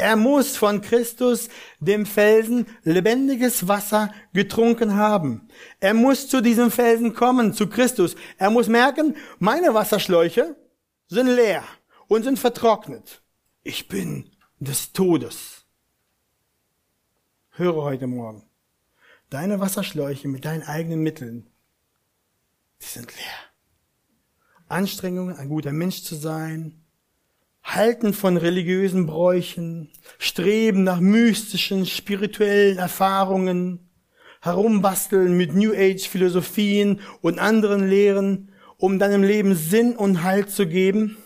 Er 0.00 0.16
muss 0.16 0.56
von 0.56 0.80
Christus, 0.80 1.50
dem 1.78 2.06
Felsen, 2.06 2.66
lebendiges 2.84 3.68
Wasser 3.68 4.14
getrunken 4.32 4.94
haben. 4.94 5.46
Er 5.78 5.92
muss 5.92 6.26
zu 6.26 6.40
diesem 6.40 6.70
Felsen 6.70 7.12
kommen, 7.12 7.52
zu 7.52 7.68
Christus. 7.68 8.16
Er 8.38 8.48
muss 8.48 8.66
merken, 8.66 9.14
meine 9.38 9.74
Wasserschläuche 9.74 10.56
sind 11.08 11.26
leer 11.26 11.62
und 12.08 12.22
sind 12.22 12.38
vertrocknet. 12.38 13.20
Ich 13.62 13.88
bin 13.88 14.30
des 14.58 14.94
Todes. 14.94 15.66
Höre 17.50 17.82
heute 17.82 18.06
Morgen. 18.06 18.48
Deine 19.28 19.60
Wasserschläuche 19.60 20.28
mit 20.28 20.46
deinen 20.46 20.62
eigenen 20.62 21.02
Mitteln, 21.02 21.46
die 22.80 22.86
sind 22.86 23.14
leer. 23.14 23.50
Anstrengungen, 24.66 25.36
ein 25.36 25.50
guter 25.50 25.72
Mensch 25.72 26.04
zu 26.04 26.14
sein, 26.14 26.79
Halten 27.62 28.12
von 28.12 28.36
religiösen 28.36 29.06
Bräuchen, 29.06 29.90
Streben 30.18 30.82
nach 30.82 31.00
mystischen, 31.00 31.86
spirituellen 31.86 32.78
Erfahrungen, 32.78 33.90
Herumbasteln 34.40 35.36
mit 35.36 35.54
New 35.54 35.72
Age 35.74 36.08
Philosophien 36.08 37.00
und 37.20 37.38
anderen 37.38 37.88
Lehren 37.88 38.52
um 38.78 38.98
deinem 38.98 39.22
Leben 39.22 39.54
Sinn 39.54 39.94
und 39.94 40.22
Halt 40.22 40.50
zu 40.50 40.66
geben? 40.66 41.18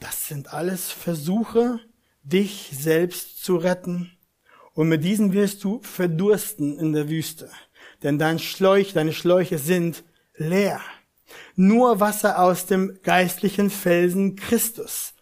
Das 0.00 0.26
sind 0.26 0.52
alles 0.52 0.90
Versuche, 0.90 1.78
dich 2.22 2.70
selbst 2.72 3.44
zu 3.44 3.56
retten. 3.56 4.12
Und 4.72 4.88
mit 4.88 5.04
diesen 5.04 5.34
wirst 5.34 5.62
du 5.62 5.80
verdursten 5.82 6.78
in 6.78 6.94
der 6.94 7.10
Wüste. 7.10 7.50
Denn 8.02 8.18
dein 8.18 8.38
Schläuch, 8.38 8.94
deine 8.94 9.12
Schläuche 9.12 9.58
sind 9.58 10.02
leer. 10.36 10.80
Nur 11.54 12.00
Wasser 12.00 12.40
aus 12.40 12.66
dem 12.66 12.98
geistlichen 13.02 13.70
Felsen 13.70 14.36
Christus 14.36 15.14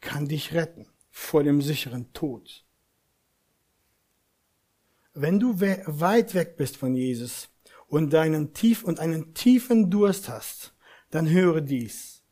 kann 0.00 0.26
dich 0.26 0.52
retten 0.52 0.88
vor 1.10 1.42
dem 1.42 1.62
sicheren 1.62 2.12
Tod. 2.12 2.64
Wenn 5.14 5.38
du 5.38 5.60
weit 5.60 6.34
weg 6.34 6.56
bist 6.56 6.76
von 6.76 6.94
Jesus 6.94 7.50
und 7.86 8.12
deinen 8.12 8.54
tief 8.54 8.82
und 8.82 8.98
einen 8.98 9.34
tiefen 9.34 9.90
Durst 9.90 10.28
hast, 10.28 10.74
dann 11.10 11.28
höre 11.28 11.60
dies. 11.60 12.22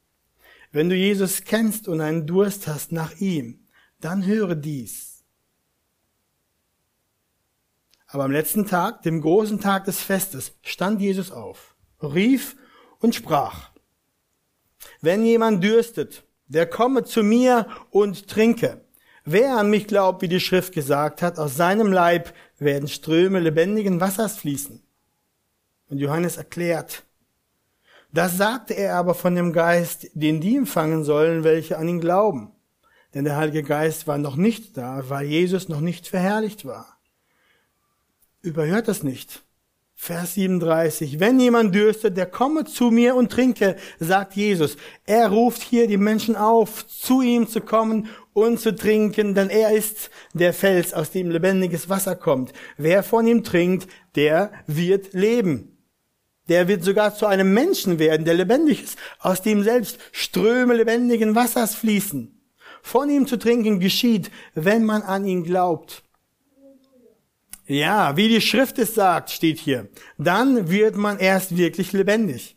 Wenn 0.72 0.88
du 0.88 0.94
Jesus 0.94 1.44
kennst 1.44 1.88
und 1.88 2.00
einen 2.00 2.26
Durst 2.26 2.66
hast 2.66 2.92
nach 2.92 3.16
ihm, 3.20 3.66
dann 4.00 4.24
höre 4.24 4.54
dies. 4.54 5.24
Aber 8.06 8.24
am 8.24 8.32
letzten 8.32 8.66
Tag, 8.66 9.02
dem 9.02 9.20
großen 9.20 9.60
Tag 9.60 9.84
des 9.84 10.00
Festes, 10.00 10.58
stand 10.62 11.00
Jesus 11.00 11.30
auf, 11.30 11.76
rief 12.02 12.56
und 13.00 13.14
sprach, 13.14 13.70
wenn 15.00 15.24
jemand 15.24 15.62
dürstet, 15.64 16.24
der 16.46 16.66
komme 16.66 17.04
zu 17.04 17.22
mir 17.22 17.66
und 17.90 18.28
trinke. 18.28 18.80
Wer 19.24 19.56
an 19.56 19.70
mich 19.70 19.86
glaubt, 19.86 20.22
wie 20.22 20.28
die 20.28 20.40
Schrift 20.40 20.74
gesagt 20.74 21.22
hat, 21.22 21.38
aus 21.38 21.56
seinem 21.56 21.92
Leib 21.92 22.34
werden 22.58 22.88
Ströme 22.88 23.40
lebendigen 23.40 24.00
Wassers 24.00 24.38
fließen. 24.38 24.82
Und 25.88 25.98
Johannes 25.98 26.36
erklärt, 26.36 27.04
das 28.12 28.36
sagte 28.36 28.74
er 28.74 28.96
aber 28.96 29.14
von 29.14 29.34
dem 29.34 29.52
Geist, 29.52 30.08
den 30.14 30.40
die 30.40 30.56
empfangen 30.56 31.04
sollen, 31.04 31.44
welche 31.44 31.78
an 31.78 31.88
ihn 31.88 32.00
glauben. 32.00 32.52
Denn 33.14 33.24
der 33.24 33.36
Heilige 33.36 33.62
Geist 33.62 34.06
war 34.06 34.18
noch 34.18 34.36
nicht 34.36 34.76
da, 34.76 35.08
weil 35.08 35.26
Jesus 35.26 35.68
noch 35.68 35.80
nicht 35.80 36.08
verherrlicht 36.08 36.64
war. 36.64 36.98
Überhört 38.42 38.88
das 38.88 39.02
nicht. 39.02 39.42
Vers 40.02 40.32
37. 40.32 41.20
Wenn 41.20 41.38
jemand 41.38 41.74
dürstet, 41.74 42.16
der 42.16 42.24
komme 42.24 42.64
zu 42.64 42.90
mir 42.90 43.14
und 43.14 43.30
trinke, 43.30 43.76
sagt 43.98 44.34
Jesus. 44.34 44.78
Er 45.04 45.28
ruft 45.28 45.60
hier 45.60 45.88
die 45.88 45.98
Menschen 45.98 46.36
auf, 46.36 46.86
zu 46.88 47.20
ihm 47.20 47.46
zu 47.46 47.60
kommen 47.60 48.08
und 48.32 48.58
zu 48.58 48.74
trinken, 48.74 49.34
denn 49.34 49.50
er 49.50 49.72
ist 49.72 50.08
der 50.32 50.54
Fels, 50.54 50.94
aus 50.94 51.10
dem 51.10 51.30
lebendiges 51.30 51.90
Wasser 51.90 52.16
kommt. 52.16 52.54
Wer 52.78 53.02
von 53.02 53.26
ihm 53.26 53.44
trinkt, 53.44 53.88
der 54.14 54.52
wird 54.66 55.12
leben. 55.12 55.76
Der 56.48 56.66
wird 56.66 56.82
sogar 56.82 57.14
zu 57.14 57.26
einem 57.26 57.52
Menschen 57.52 57.98
werden, 57.98 58.24
der 58.24 58.34
lebendig 58.34 58.82
ist, 58.82 58.98
aus 59.18 59.42
dem 59.42 59.62
selbst 59.62 59.98
Ströme 60.12 60.76
lebendigen 60.76 61.34
Wassers 61.34 61.74
fließen. 61.74 62.40
Von 62.80 63.10
ihm 63.10 63.26
zu 63.26 63.38
trinken 63.38 63.80
geschieht, 63.80 64.30
wenn 64.54 64.82
man 64.82 65.02
an 65.02 65.26
ihn 65.26 65.44
glaubt. 65.44 66.02
Ja, 67.70 68.16
wie 68.16 68.26
die 68.26 68.40
Schrift 68.40 68.80
es 68.80 68.96
sagt, 68.96 69.30
steht 69.30 69.60
hier. 69.60 69.88
Dann 70.18 70.70
wird 70.70 70.96
man 70.96 71.20
erst 71.20 71.56
wirklich 71.56 71.92
lebendig. 71.92 72.56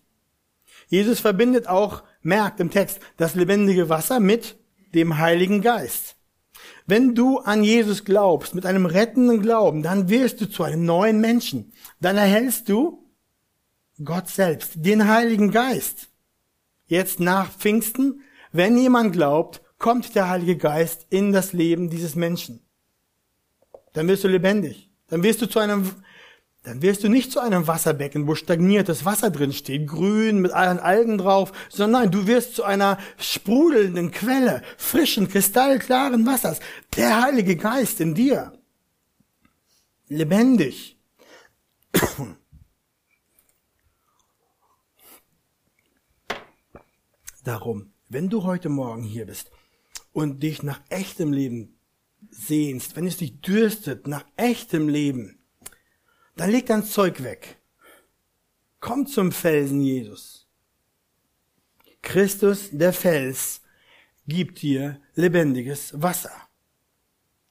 Jesus 0.88 1.20
verbindet 1.20 1.68
auch, 1.68 2.02
merkt 2.24 2.60
im 2.60 2.72
Text, 2.72 3.00
das 3.18 3.36
lebendige 3.36 3.90
Wasser 3.90 4.20
mit 4.20 4.58
dem 4.96 5.20
Heiligen 5.20 5.62
Geist. 5.62 6.16
Wenn 6.88 7.14
du 7.14 7.38
an 7.38 7.64
Jesus 7.64 8.06
glaubst, 8.06 8.56
mit 8.56 8.66
einem 8.66 8.88
rettenden 8.88 9.44
Glauben, 9.44 9.84
dann 9.84 10.10
wirst 10.10 10.42
du 10.42 10.50
zu 10.50 10.64
einem 10.64 10.84
neuen 10.84 11.22
Menschen. 11.22 11.74
Dann 12.02 12.18
erhältst 12.18 12.68
du 12.68 13.08
Gott 14.04 14.30
selbst, 14.30 14.78
den 14.78 15.08
Heiligen 15.08 15.52
Geist. 15.52 16.10
Jetzt 16.88 17.20
nach 17.20 17.52
Pfingsten, 17.52 18.22
wenn 18.52 18.80
jemand 18.80 19.14
glaubt, 19.14 19.62
kommt 19.78 20.16
der 20.16 20.28
Heilige 20.28 20.58
Geist 20.58 21.06
in 21.12 21.32
das 21.32 21.54
Leben 21.54 21.92
dieses 21.92 22.16
Menschen. 22.16 22.66
Dann 23.94 24.08
wirst 24.08 24.24
du 24.24 24.28
lebendig. 24.28 24.90
Dann 25.14 25.22
wirst 25.22 25.44
du 25.44 25.46
zu 25.46 25.60
einem, 25.60 25.92
dann 26.64 26.82
wirst 26.82 27.04
du 27.04 27.08
nicht 27.08 27.32
zu 27.32 27.40
einem 27.40 27.68
Wasserbecken, 27.68 28.26
wo 28.26 28.34
stagniertes 28.34 29.06
Wasser 29.06 29.30
drin 29.30 29.54
steht, 29.54 29.86
grün 29.88 30.40
mit 30.40 30.52
allen 30.52 30.80
Algen 30.80 31.20
drauf, 31.20 31.52
sondern 31.70 32.02
nein, 32.02 32.10
du 32.10 32.26
wirst 32.26 32.56
zu 32.56 32.64
einer 32.64 32.98
sprudelnden 33.20 34.10
Quelle, 34.10 34.64
frischen, 34.76 35.28
kristallklaren 35.28 36.26
Wassers. 36.26 36.60
Der 36.96 37.22
Heilige 37.22 37.56
Geist 37.58 38.02
in 38.02 38.16
dir. 38.16 38.60
Lebendig. 40.08 40.98
Darum, 47.44 47.94
wenn 48.10 48.30
du 48.30 48.46
heute 48.46 48.70
Morgen 48.70 49.04
hier 49.04 49.28
bist 49.28 49.52
und 50.12 50.42
dich 50.42 50.64
nach 50.64 50.82
echtem 50.90 51.32
Leben 51.32 51.73
sehnst, 52.34 52.96
wenn 52.96 53.08
es 53.08 53.18
dich 53.18 53.42
dürstet 53.42 54.08
nach 54.08 54.26
echtem 54.36 54.90
Leben, 54.90 55.40
dann 56.36 56.50
leg 56.50 56.66
dein 56.66 56.84
Zeug 56.84 57.24
weg. 57.24 57.58
Komm 58.80 59.08
zum 59.08 59.32
Felsen 59.32 59.82
Jesus. 59.82 60.48
Christus, 62.02 62.70
der 62.72 62.92
Fels, 62.92 63.62
gibt 64.28 64.62
dir 64.62 65.00
lebendiges 65.16 65.94
Wasser. 66.02 66.32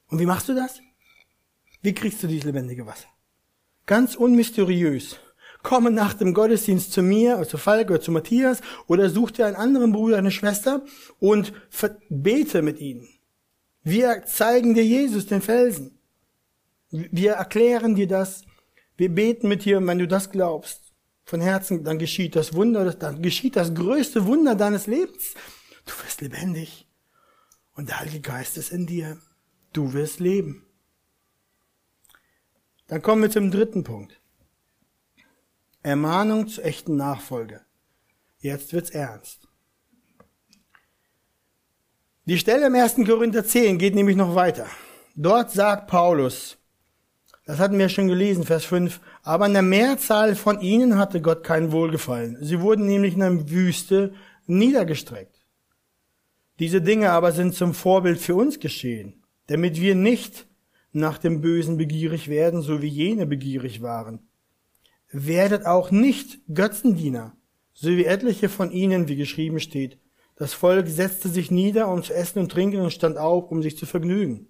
Und 0.07 0.19
wie 0.19 0.25
machst 0.25 0.49
du 0.49 0.53
das? 0.53 0.79
Wie 1.81 1.93
kriegst 1.93 2.21
du 2.21 2.27
dieses 2.27 2.43
lebendige 2.43 2.85
Wasser? 2.85 3.07
Ganz 3.85 4.15
unmysteriös. 4.15 5.17
Komme 5.63 5.91
nach 5.91 6.13
dem 6.13 6.33
Gottesdienst 6.33 6.91
zu 6.91 7.01
mir, 7.01 7.37
oder 7.37 7.47
zu 7.47 7.57
Falk 7.57 7.89
oder 7.89 8.01
zu 8.01 8.11
Matthias 8.11 8.61
oder 8.87 9.09
such 9.09 9.31
dir 9.31 9.47
einen 9.47 9.55
anderen 9.55 9.91
Bruder, 9.91 10.17
eine 10.17 10.31
Schwester 10.31 10.85
und 11.19 11.53
bete 12.09 12.61
mit 12.61 12.79
ihnen. 12.79 13.07
Wir 13.83 14.23
zeigen 14.25 14.73
dir 14.73 14.85
Jesus, 14.85 15.25
den 15.25 15.41
Felsen. 15.41 15.99
Wir 16.89 17.33
erklären 17.33 17.95
dir 17.95 18.07
das. 18.07 18.43
Wir 18.95 19.09
beten 19.09 19.47
mit 19.47 19.65
dir, 19.65 19.79
und 19.79 19.87
wenn 19.87 19.99
du 19.99 20.07
das 20.07 20.29
glaubst, 20.29 20.93
von 21.25 21.41
Herzen, 21.41 21.83
dann 21.83 21.99
geschieht 21.99 22.35
das 22.35 22.53
Wunder, 22.53 22.93
dann 22.93 23.21
geschieht 23.21 23.55
das 23.55 23.73
größte 23.73 24.25
Wunder 24.25 24.55
deines 24.55 24.87
Lebens. 24.87 25.33
Du 25.85 25.93
wirst 26.03 26.21
lebendig. 26.21 26.87
Und 27.75 27.89
der 27.89 27.99
Heilige 27.99 28.21
Geist 28.21 28.57
ist 28.57 28.71
in 28.71 28.85
dir. 28.85 29.17
Du 29.73 29.93
wirst 29.93 30.19
leben. 30.19 30.65
Dann 32.87 33.01
kommen 33.01 33.23
wir 33.23 33.31
zum 33.31 33.49
dritten 33.49 33.83
Punkt. 33.83 34.21
Ermahnung 35.81 36.47
zur 36.47 36.65
echten 36.65 36.95
Nachfolge. 36.95 37.65
Jetzt 38.39 38.71
wird's 38.71 38.91
ernst. 38.91 39.42
Die 42.25 42.37
Stelle 42.37 42.67
im 42.67 42.75
1. 42.75 42.95
Korinther 43.05 43.43
10 43.43 43.77
geht 43.77 43.95
nämlich 43.95 44.15
noch 44.15 44.33
weiter. 44.33 44.65
Dort 45.13 45.51
sagt 45.51 45.87
Paulus, 45.87 46.57
das 47.45 47.59
hatten 47.59 47.77
wir 47.77 47.89
schon 47.89 48.07
gelesen, 48.07 48.45
Vers 48.45 48.63
5, 48.63 49.01
aber 49.23 49.45
in 49.45 49.51
der 49.51 49.61
Mehrzahl 49.61 50.33
von 50.35 50.61
ihnen 50.61 50.97
hatte 50.97 51.19
Gott 51.19 51.43
kein 51.43 51.73
Wohlgefallen. 51.73 52.37
Sie 52.39 52.61
wurden 52.61 52.85
nämlich 52.85 53.15
in 53.15 53.23
einer 53.23 53.49
Wüste 53.49 54.13
niedergestreckt. 54.45 55.45
Diese 56.59 56.81
Dinge 56.81 57.09
aber 57.09 57.33
sind 57.33 57.55
zum 57.55 57.73
Vorbild 57.73 58.19
für 58.19 58.35
uns 58.35 58.61
geschehen, 58.61 59.25
damit 59.47 59.81
wir 59.81 59.93
nicht 59.93 60.47
nach 60.93 61.17
dem 61.17 61.41
Bösen 61.41 61.75
begierig 61.75 62.29
werden, 62.29 62.61
so 62.61 62.81
wie 62.81 62.87
jene 62.87 63.25
begierig 63.25 63.81
waren. 63.81 64.21
Werdet 65.11 65.65
auch 65.65 65.91
nicht 65.91 66.39
Götzendiener, 66.53 67.35
so 67.73 67.89
wie 67.89 68.05
etliche 68.05 68.47
von 68.47 68.71
ihnen, 68.71 69.09
wie 69.09 69.17
geschrieben 69.17 69.59
steht, 69.59 69.97
das 70.35 70.53
Volk 70.53 70.87
setzte 70.87 71.29
sich 71.29 71.51
nieder, 71.51 71.87
um 71.87 72.03
zu 72.03 72.13
essen 72.13 72.39
und 72.39 72.51
trinken 72.51 72.81
und 72.81 72.91
stand 72.91 73.17
auf, 73.17 73.51
um 73.51 73.61
sich 73.61 73.77
zu 73.77 73.85
vergnügen. 73.85 74.47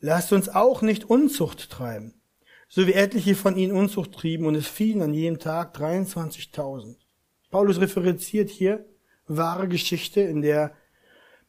Lasst 0.00 0.32
uns 0.32 0.48
auch 0.48 0.82
nicht 0.82 1.04
Unzucht 1.04 1.70
treiben, 1.70 2.20
so 2.68 2.86
wie 2.86 2.94
etliche 2.94 3.36
von 3.36 3.56
ihnen 3.56 3.76
Unzucht 3.76 4.12
trieben 4.12 4.46
und 4.46 4.56
es 4.56 4.66
fielen 4.66 5.02
an 5.02 5.14
jedem 5.14 5.38
Tag 5.38 5.76
23.000. 5.76 6.96
Paulus 7.50 7.80
referenziert 7.80 8.50
hier 8.50 8.84
wahre 9.26 9.68
Geschichte 9.68 10.20
in 10.20 10.42
der 10.42 10.74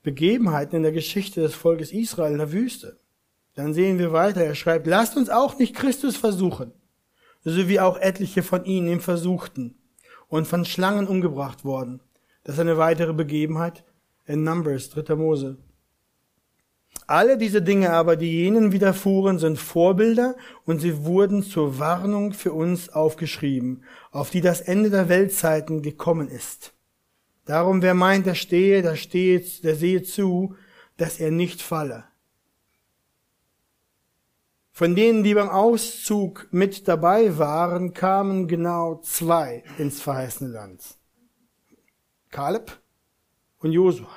Begebenheiten 0.03 0.75
in 0.75 0.83
der 0.83 0.91
Geschichte 0.91 1.41
des 1.41 1.55
Volkes 1.55 1.91
Israel 1.91 2.33
in 2.33 2.37
der 2.37 2.51
Wüste. 2.51 2.99
Dann 3.55 3.73
sehen 3.73 3.99
wir 3.99 4.11
weiter, 4.11 4.41
er 4.43 4.55
schreibt, 4.55 4.85
lasst 4.85 5.15
uns 5.15 5.29
auch 5.29 5.57
nicht 5.57 5.75
Christus 5.75 6.17
versuchen, 6.17 6.73
so 7.43 7.67
wie 7.67 7.79
auch 7.79 7.97
etliche 7.97 8.43
von 8.43 8.65
ihnen 8.65 8.87
ihm 8.87 8.99
versuchten 8.99 9.77
und 10.27 10.47
von 10.47 10.65
Schlangen 10.65 11.07
umgebracht 11.07 11.63
worden. 11.63 12.01
Das 12.43 12.55
ist 12.55 12.59
eine 12.59 12.77
weitere 12.77 13.13
Begebenheit 13.13 13.83
in 14.25 14.43
Numbers, 14.43 14.89
3. 14.89 15.15
Mose. 15.15 15.57
Alle 17.07 17.37
diese 17.37 17.61
Dinge 17.61 17.91
aber, 17.91 18.15
die 18.15 18.31
jenen 18.31 18.71
widerfuhren, 18.71 19.39
sind 19.39 19.57
Vorbilder 19.57 20.35
und 20.65 20.79
sie 20.79 21.03
wurden 21.03 21.43
zur 21.43 21.79
Warnung 21.79 22.33
für 22.33 22.53
uns 22.53 22.89
aufgeschrieben, 22.89 23.83
auf 24.11 24.29
die 24.29 24.41
das 24.41 24.61
Ende 24.61 24.89
der 24.89 25.09
Weltzeiten 25.09 25.81
gekommen 25.81 26.29
ist. 26.29 26.73
Darum, 27.45 27.81
wer 27.81 27.93
meint, 27.93 28.25
der 28.25 28.35
stehe, 28.35 28.81
der 28.81 28.95
stehe, 28.95 29.43
der 29.63 29.75
sehe 29.75 30.03
zu, 30.03 30.55
dass 30.97 31.19
er 31.19 31.31
nicht 31.31 31.61
falle. 31.61 32.05
Von 34.71 34.95
denen, 34.95 35.23
die 35.23 35.33
beim 35.33 35.49
Auszug 35.49 36.47
mit 36.51 36.87
dabei 36.87 37.37
waren, 37.37 37.93
kamen 37.93 38.47
genau 38.47 39.01
zwei 39.03 39.63
ins 39.77 40.01
verheißene 40.01 40.49
Land. 40.49 40.81
Kaleb 42.33 42.81
und 43.59 43.71
Josua. 43.71 44.09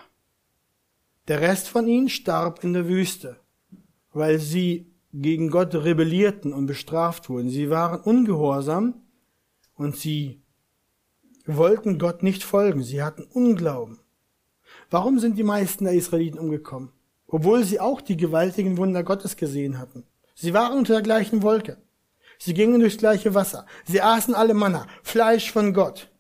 Der 1.29 1.43
Rest 1.43 1.69
von 1.69 1.87
ihnen 1.87 2.09
starb 2.09 2.65
in 2.65 2.73
der 2.73 2.89
Wüste, 2.89 3.37
weil 4.15 4.39
sie 4.39 4.91
gegen 5.13 5.51
Gott 5.51 5.75
rebellierten 5.75 6.55
und 6.55 6.67
bestraft 6.67 7.29
wurden. 7.29 7.51
Sie 7.51 7.69
waren 7.69 8.01
ungehorsam 8.01 9.03
und 9.75 9.97
sie 9.97 10.43
wollten 11.45 11.99
Gott 11.99 12.23
nicht 12.23 12.43
folgen. 12.43 12.83
Sie 12.83 13.03
hatten 13.03 13.25
Unglauben. 13.25 14.01
Warum 14.91 15.19
sind 15.19 15.37
die 15.37 15.43
meisten 15.43 15.85
der 15.85 15.93
Israeliten 15.93 16.39
umgekommen? 16.39 16.93
Obwohl 17.27 17.65
sie 17.65 17.81
auch 17.81 18.01
die 18.01 18.17
gewaltigen 18.17 18.79
Wunder 18.79 19.03
Gottes 19.03 19.37
gesehen 19.37 19.79
hatten. 19.79 20.05
Sie 20.35 20.55
waren 20.55 20.79
unter 20.79 20.95
der 20.95 21.03
gleichen 21.03 21.43
Wolke. 21.43 21.83
Sie 22.39 22.55
gingen 22.55 22.81
durchs 22.81 22.99
gleiche 22.99 23.35
Wasser. 23.35 23.67
Sie 23.85 24.01
aßen 24.01 24.35
alle 24.35 24.55
Manna, 24.55 24.87
Fleisch 25.03 25.53
von 25.53 25.75
Gott. 25.75 26.11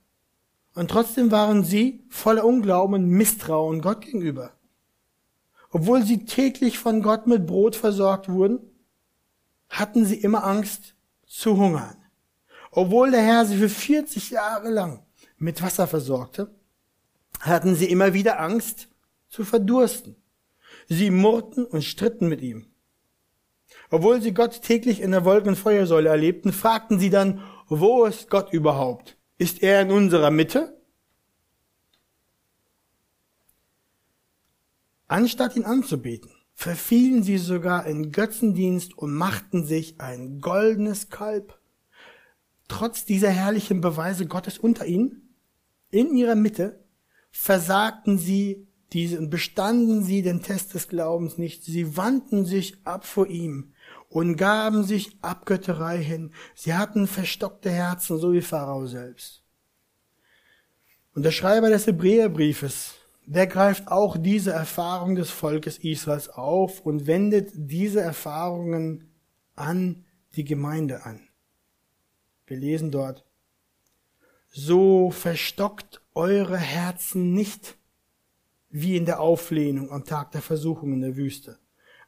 Und 0.77 0.91
trotzdem 0.91 1.31
waren 1.31 1.65
sie 1.65 2.05
voller 2.11 2.45
Unglauben 2.45 2.95
und 2.97 3.09
Misstrauen 3.09 3.81
Gott 3.81 4.03
gegenüber. 4.03 4.53
Obwohl 5.71 6.03
sie 6.03 6.27
täglich 6.27 6.79
von 6.79 7.01
Gott 7.03 7.27
mit 7.27 7.47
Brot 7.47 7.77
versorgt 7.77 8.29
wurden, 8.29 8.61
hatten 9.71 10.05
sie 10.05 10.17
immer 10.17 10.45
Angst 10.45 10.95
zu 11.27 11.57
hungern. 11.57 11.97
Obwohl 12.71 13.11
der 13.11 13.23
Herr 13.23 13.47
sie 13.47 13.57
für 13.57 13.71
40 13.71 14.29
Jahre 14.29 14.69
lang 14.69 15.03
mit 15.39 15.62
Wasser 15.62 15.87
versorgte, 15.87 16.55
hatten 17.41 17.75
sie 17.75 17.87
immer 17.87 18.12
wieder 18.12 18.39
Angst 18.39 18.89
zu 19.31 19.45
verdursten. 19.45 20.15
Sie 20.89 21.11
murrten 21.11 21.65
und 21.65 21.85
stritten 21.85 22.29
mit 22.29 22.43
ihm. 22.43 22.67
Obwohl 23.91 24.21
sie 24.21 24.35
Gott 24.35 24.61
täglich 24.61 25.01
in 25.01 25.12
der 25.12 25.25
Wolken- 25.25 25.49
und 25.49 25.57
Feuersäule 25.57 26.11
erlebten, 26.11 26.53
fragten 26.53 26.99
sie 26.99 27.09
dann, 27.09 27.43
wo 27.67 28.05
ist 28.05 28.29
Gott 28.29 28.53
überhaupt? 28.53 29.17
Ist 29.38 29.62
er 29.62 29.83
in 29.83 29.90
unserer 29.90 30.31
Mitte? 30.31 30.81
Anstatt 35.09 35.57
ihn 35.57 35.64
anzubeten, 35.64 36.31
verfielen 36.55 37.22
sie 37.22 37.38
sogar 37.38 37.87
in 37.87 38.12
Götzendienst 38.12 38.96
und 38.96 39.14
machten 39.14 39.64
sich 39.64 40.01
ein 40.01 40.40
goldenes 40.40 41.11
Kalb. 41.11 41.61
Trotz 42.66 43.05
dieser 43.05 43.31
herrlichen 43.31 43.81
Beweise 43.81 44.27
Gottes 44.27 44.59
unter 44.59 44.87
ihnen, 44.87 45.35
in 45.90 46.16
ihrer 46.16 46.35
Mitte, 46.35 46.85
versagten 47.31 48.18
sie 48.18 48.66
diese 48.92 49.18
und 49.18 49.31
bestanden 49.31 50.03
sie 50.03 50.22
den 50.22 50.42
Test 50.42 50.75
des 50.75 50.88
Glaubens 50.88 51.38
nicht. 51.38 51.62
Sie 51.64 51.96
wandten 51.96 52.46
sich 52.46 52.79
ab 52.85 53.05
vor 53.05 53.27
ihm 53.27 53.75
und 54.09 54.37
gaben 54.37 54.85
sich 54.85 55.16
Abgötterei 55.23 55.99
hin. 55.99 56.33
Sie 56.55 56.75
hatten 56.75 57.07
verstockte 57.07 57.71
Herzen, 57.71 58.19
so 58.19 58.33
wie 58.33 58.42
Pharao 58.42 58.87
selbst. 58.87 59.42
Und 61.14 61.23
der 61.23 61.33
Schreiber 61.33 61.71
des 61.71 61.87
Hebräerbriefes, 61.87 62.95
der 63.25 63.47
greift 63.47 63.88
auch 63.88 64.16
diese 64.16 64.53
Erfahrung 64.53 65.16
des 65.16 65.31
Volkes 65.31 65.79
Israels 65.79 66.29
auf 66.29 66.81
und 66.81 67.07
wendet 67.07 67.51
diese 67.55 68.01
Erfahrungen 68.01 69.11
an 69.55 70.05
die 70.37 70.45
Gemeinde 70.45 71.05
an. 71.05 71.27
Wir 72.47 72.59
lesen 72.59 72.90
dort, 72.90 73.25
so 74.49 75.11
verstockt 75.11 76.01
eure 76.14 76.59
Herzen 76.59 77.33
nicht, 77.33 77.77
wie 78.71 78.97
in 78.97 79.07
der 79.07 79.21
Auflehnung 79.21 79.90
am 79.90 80.05
Tag 80.05 80.33
der 80.33 80.42
Versuchung 80.42 80.92
in 80.92 81.01
der 81.01 81.16
Wüste. 81.16 81.59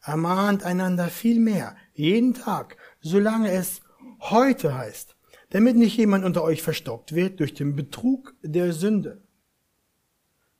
Ermahnt 0.02 0.62
einander 0.62 1.08
viel 1.08 1.40
mehr, 1.40 1.76
jeden 1.92 2.34
Tag, 2.34 2.76
solange 3.00 3.50
es 3.50 3.80
heute 4.20 4.76
heißt, 4.76 5.16
damit 5.50 5.76
nicht 5.76 5.96
jemand 5.96 6.24
unter 6.24 6.42
euch 6.42 6.62
verstockt 6.62 7.14
wird 7.14 7.40
durch 7.40 7.54
den 7.54 7.74
Betrug 7.74 8.34
der 8.42 8.72
Sünde. 8.72 9.22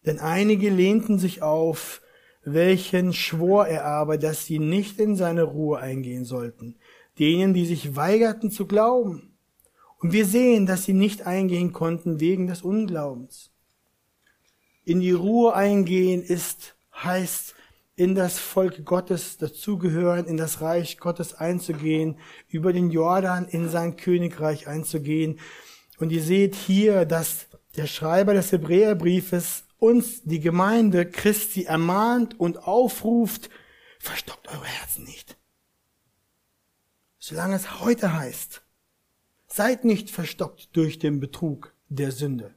Denn 0.07 0.19
einige 0.19 0.71
lehnten 0.71 1.19
sich 1.19 1.43
auf, 1.43 2.03
welchen 2.43 3.13
schwor 3.13 3.67
er 3.67 3.85
aber, 3.85 4.17
dass 4.17 4.47
sie 4.47 4.59
nicht 4.59 4.99
in 4.99 5.17
seine 5.17 5.43
Ruhe 5.43 5.79
eingehen 5.79 6.25
sollten, 6.25 6.77
denen, 7.19 7.53
die 7.53 7.67
sich 7.67 7.97
weigerten 7.97 8.51
zu 8.51 8.67
glauben. 8.67 9.37
Und 9.99 10.13
wir 10.13 10.25
sehen, 10.25 10.67
dass 10.67 10.85
sie 10.85 10.93
nicht 10.93 11.27
eingehen 11.27 11.73
konnten 11.73 12.21
wegen 12.21 12.47
des 12.47 12.63
Unglaubens. 12.63 13.51
In 14.85 15.01
die 15.01 15.13
Ruhe 15.13 15.55
eingehen 15.55 16.23
ist, 16.23 16.77
heißt, 16.95 17.55
in 17.99 18.15
das 18.15 18.39
Volk 18.39 18.85
Gottes 18.85 19.39
dazugehören, 19.39 20.27
in 20.27 20.37
das 20.37 20.61
Reich 20.61 20.99
Gottes 20.99 21.35
einzugehen, 21.35 22.17
über 22.49 22.73
den 22.73 22.91
Jordan 22.91 23.49
in 23.49 23.69
sein 23.69 23.97
Königreich 23.97 24.69
einzugehen. 24.69 25.41
Und 25.99 26.13
ihr 26.13 26.23
seht 26.23 26.55
hier, 26.55 27.05
dass 27.07 27.49
der 27.77 27.89
Schreiber 27.89 28.35
des 28.35 28.53
Hebräerbriefes 28.53 29.65
uns, 29.79 30.23
die 30.23 30.39
Gemeinde 30.39 31.11
Christi, 31.11 31.65
ermahnt 31.65 32.39
und 32.39 32.59
aufruft, 32.59 33.51
verstockt 33.99 34.47
eure 34.47 34.65
Herzen 34.65 35.03
nicht. 35.03 35.37
Solange 37.19 37.57
es 37.57 37.81
heute 37.81 38.13
heißt, 38.13 38.63
seid 39.49 39.85
nicht 39.85 40.09
verstockt 40.09 40.69
durch 40.77 41.01
den 41.01 41.19
Betrug 41.19 41.75
der 41.89 42.13
Sünde. 42.13 42.55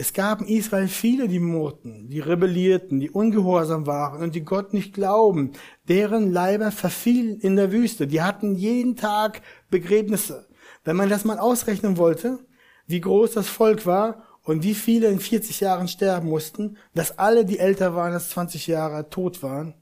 Es 0.00 0.14
gab 0.14 0.40
in 0.40 0.48
Israel 0.48 0.88
viele, 0.88 1.28
die 1.28 1.40
murrten, 1.40 2.08
die 2.08 2.20
rebellierten, 2.20 3.00
die 3.00 3.10
ungehorsam 3.10 3.86
waren 3.86 4.22
und 4.22 4.34
die 4.34 4.40
Gott 4.40 4.72
nicht 4.72 4.94
glauben. 4.94 5.52
Deren 5.88 6.32
Leiber 6.32 6.70
verfielen 6.70 7.38
in 7.38 7.54
der 7.54 7.70
Wüste. 7.70 8.06
Die 8.06 8.22
hatten 8.22 8.54
jeden 8.54 8.96
Tag 8.96 9.42
Begräbnisse. 9.68 10.48
Wenn 10.84 10.96
man 10.96 11.10
das 11.10 11.26
mal 11.26 11.38
ausrechnen 11.38 11.98
wollte, 11.98 12.38
wie 12.86 13.02
groß 13.02 13.32
das 13.32 13.50
Volk 13.50 13.84
war 13.84 14.22
und 14.42 14.62
wie 14.62 14.72
viele 14.72 15.08
in 15.08 15.20
40 15.20 15.60
Jahren 15.60 15.86
sterben 15.86 16.30
mussten, 16.30 16.78
dass 16.94 17.18
alle, 17.18 17.44
die 17.44 17.58
älter 17.58 17.94
waren 17.94 18.14
als 18.14 18.30
20 18.30 18.68
Jahre, 18.68 19.10
tot 19.10 19.42
waren, 19.42 19.74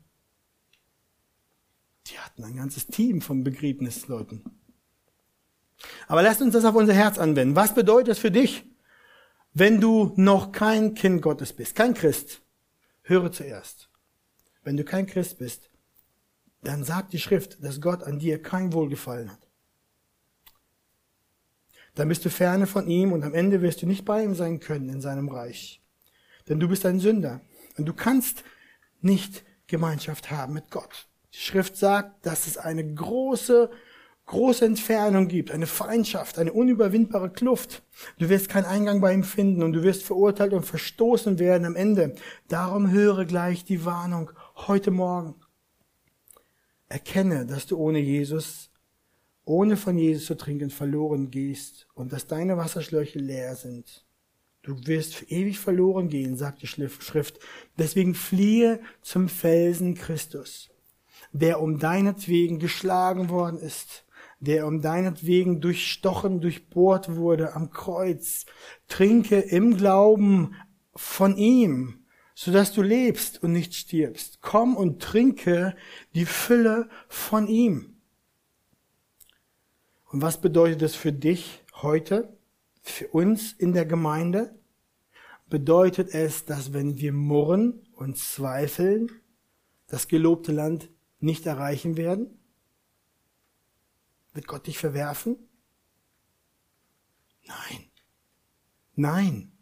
die 2.08 2.18
hatten 2.18 2.42
ein 2.42 2.56
ganzes 2.56 2.88
Team 2.88 3.20
von 3.20 3.44
Begräbnisleuten. 3.44 4.42
Aber 6.08 6.24
lasst 6.24 6.42
uns 6.42 6.54
das 6.54 6.64
auf 6.64 6.74
unser 6.74 6.94
Herz 6.94 7.18
anwenden. 7.18 7.54
Was 7.54 7.72
bedeutet 7.72 8.08
das 8.08 8.18
für 8.18 8.32
dich? 8.32 8.64
Wenn 9.58 9.80
du 9.80 10.12
noch 10.14 10.52
kein 10.52 10.94
Kind 10.94 11.20
Gottes 11.20 11.52
bist, 11.52 11.74
kein 11.74 11.92
Christ, 11.92 12.42
höre 13.02 13.32
zuerst. 13.32 13.90
Wenn 14.62 14.76
du 14.76 14.84
kein 14.84 15.04
Christ 15.04 15.38
bist, 15.38 15.68
dann 16.62 16.84
sagt 16.84 17.12
die 17.12 17.18
Schrift, 17.18 17.60
dass 17.64 17.80
Gott 17.80 18.04
an 18.04 18.20
dir 18.20 18.40
kein 18.40 18.72
Wohlgefallen 18.72 19.32
hat. 19.32 19.48
Dann 21.96 22.08
bist 22.08 22.24
du 22.24 22.30
ferne 22.30 22.68
von 22.68 22.86
ihm 22.86 23.10
und 23.10 23.24
am 23.24 23.34
Ende 23.34 23.60
wirst 23.60 23.82
du 23.82 23.86
nicht 23.86 24.04
bei 24.04 24.22
ihm 24.22 24.36
sein 24.36 24.60
können 24.60 24.88
in 24.90 25.00
seinem 25.00 25.28
Reich. 25.28 25.82
Denn 26.48 26.60
du 26.60 26.68
bist 26.68 26.86
ein 26.86 27.00
Sünder 27.00 27.40
und 27.76 27.86
du 27.86 27.94
kannst 27.94 28.44
nicht 29.00 29.44
Gemeinschaft 29.66 30.30
haben 30.30 30.52
mit 30.52 30.70
Gott. 30.70 31.08
Die 31.34 31.40
Schrift 31.40 31.76
sagt, 31.76 32.24
dass 32.24 32.46
es 32.46 32.58
eine 32.58 32.94
große 32.94 33.72
große 34.28 34.64
Entfernung 34.64 35.26
gibt, 35.26 35.50
eine 35.50 35.66
Feindschaft, 35.66 36.38
eine 36.38 36.52
unüberwindbare 36.52 37.30
Kluft. 37.30 37.82
Du 38.18 38.28
wirst 38.28 38.48
keinen 38.48 38.66
Eingang 38.66 39.00
bei 39.00 39.12
ihm 39.12 39.24
finden 39.24 39.62
und 39.62 39.72
du 39.72 39.82
wirst 39.82 40.04
verurteilt 40.04 40.52
und 40.52 40.64
verstoßen 40.64 41.38
werden 41.38 41.64
am 41.64 41.74
Ende. 41.74 42.14
Darum 42.46 42.90
höre 42.90 43.24
gleich 43.24 43.64
die 43.64 43.84
Warnung 43.84 44.30
heute 44.54 44.90
Morgen. 44.90 45.34
Erkenne, 46.88 47.46
dass 47.46 47.66
du 47.66 47.78
ohne 47.78 47.98
Jesus, 47.98 48.70
ohne 49.44 49.76
von 49.76 49.98
Jesus 49.98 50.26
zu 50.26 50.36
trinken, 50.36 50.70
verloren 50.70 51.30
gehst 51.30 51.88
und 51.94 52.12
dass 52.12 52.26
deine 52.26 52.56
Wasserschläuche 52.58 53.18
leer 53.18 53.56
sind. 53.56 54.04
Du 54.62 54.86
wirst 54.86 55.30
ewig 55.32 55.58
verloren 55.58 56.08
gehen, 56.08 56.36
sagt 56.36 56.60
die 56.60 56.66
Schrift. 56.66 57.40
Deswegen 57.78 58.14
fliehe 58.14 58.80
zum 59.00 59.30
Felsen 59.30 59.94
Christus, 59.94 60.68
der 61.32 61.62
um 61.62 61.78
deinetwegen 61.78 62.58
geschlagen 62.58 63.30
worden 63.30 63.58
ist 63.58 64.04
der 64.40 64.66
um 64.66 64.80
deinetwegen 64.80 65.60
durchstochen, 65.60 66.40
durchbohrt 66.40 67.16
wurde 67.16 67.54
am 67.54 67.70
Kreuz. 67.70 68.46
Trinke 68.86 69.40
im 69.40 69.76
Glauben 69.76 70.54
von 70.94 71.36
ihm, 71.36 72.04
so 72.34 72.52
dass 72.52 72.72
du 72.72 72.82
lebst 72.82 73.42
und 73.42 73.52
nicht 73.52 73.74
stirbst. 73.74 74.40
Komm 74.40 74.76
und 74.76 75.02
trinke 75.02 75.74
die 76.14 76.26
Fülle 76.26 76.88
von 77.08 77.48
ihm. 77.48 77.96
Und 80.10 80.22
was 80.22 80.40
bedeutet 80.40 80.82
das 80.82 80.94
für 80.94 81.12
dich 81.12 81.64
heute, 81.82 82.36
für 82.82 83.08
uns 83.08 83.52
in 83.52 83.72
der 83.72 83.84
Gemeinde? 83.84 84.58
Bedeutet 85.50 86.14
es, 86.14 86.44
dass 86.44 86.72
wenn 86.72 86.98
wir 86.98 87.12
murren 87.12 87.86
und 87.94 88.16
zweifeln, 88.16 89.10
das 89.86 90.08
gelobte 90.08 90.52
Land 90.52 90.90
nicht 91.20 91.46
erreichen 91.46 91.96
werden? 91.96 92.37
Wird 94.38 94.46
Gott 94.46 94.68
dich 94.68 94.78
verwerfen? 94.78 95.36
Nein. 97.44 97.90
Nein. 98.94 99.52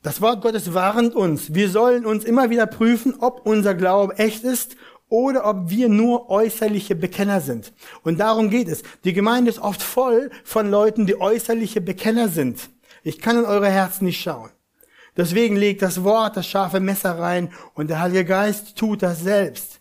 Das 0.00 0.22
Wort 0.22 0.40
Gottes 0.40 0.72
warnt 0.72 1.14
uns. 1.14 1.52
Wir 1.52 1.68
sollen 1.68 2.06
uns 2.06 2.24
immer 2.24 2.48
wieder 2.48 2.66
prüfen, 2.66 3.16
ob 3.18 3.44
unser 3.44 3.74
Glaube 3.74 4.16
echt 4.16 4.44
ist 4.44 4.76
oder 5.10 5.44
ob 5.44 5.68
wir 5.68 5.90
nur 5.90 6.30
äußerliche 6.30 6.94
Bekenner 6.94 7.42
sind. 7.42 7.74
Und 8.02 8.18
darum 8.18 8.48
geht 8.48 8.68
es. 8.68 8.82
Die 9.04 9.12
Gemeinde 9.12 9.50
ist 9.50 9.58
oft 9.58 9.82
voll 9.82 10.30
von 10.42 10.70
Leuten, 10.70 11.04
die 11.04 11.20
äußerliche 11.20 11.82
Bekenner 11.82 12.30
sind. 12.30 12.70
Ich 13.02 13.18
kann 13.18 13.36
in 13.36 13.44
eure 13.44 13.68
Herzen 13.68 14.06
nicht 14.06 14.22
schauen. 14.22 14.52
Deswegen 15.18 15.56
legt 15.56 15.82
das 15.82 16.02
Wort 16.02 16.38
das 16.38 16.46
scharfe 16.46 16.80
Messer 16.80 17.18
rein 17.18 17.52
und 17.74 17.90
der 17.90 18.00
Heilige 18.00 18.24
Geist 18.24 18.78
tut 18.78 19.02
das 19.02 19.20
selbst. 19.20 19.80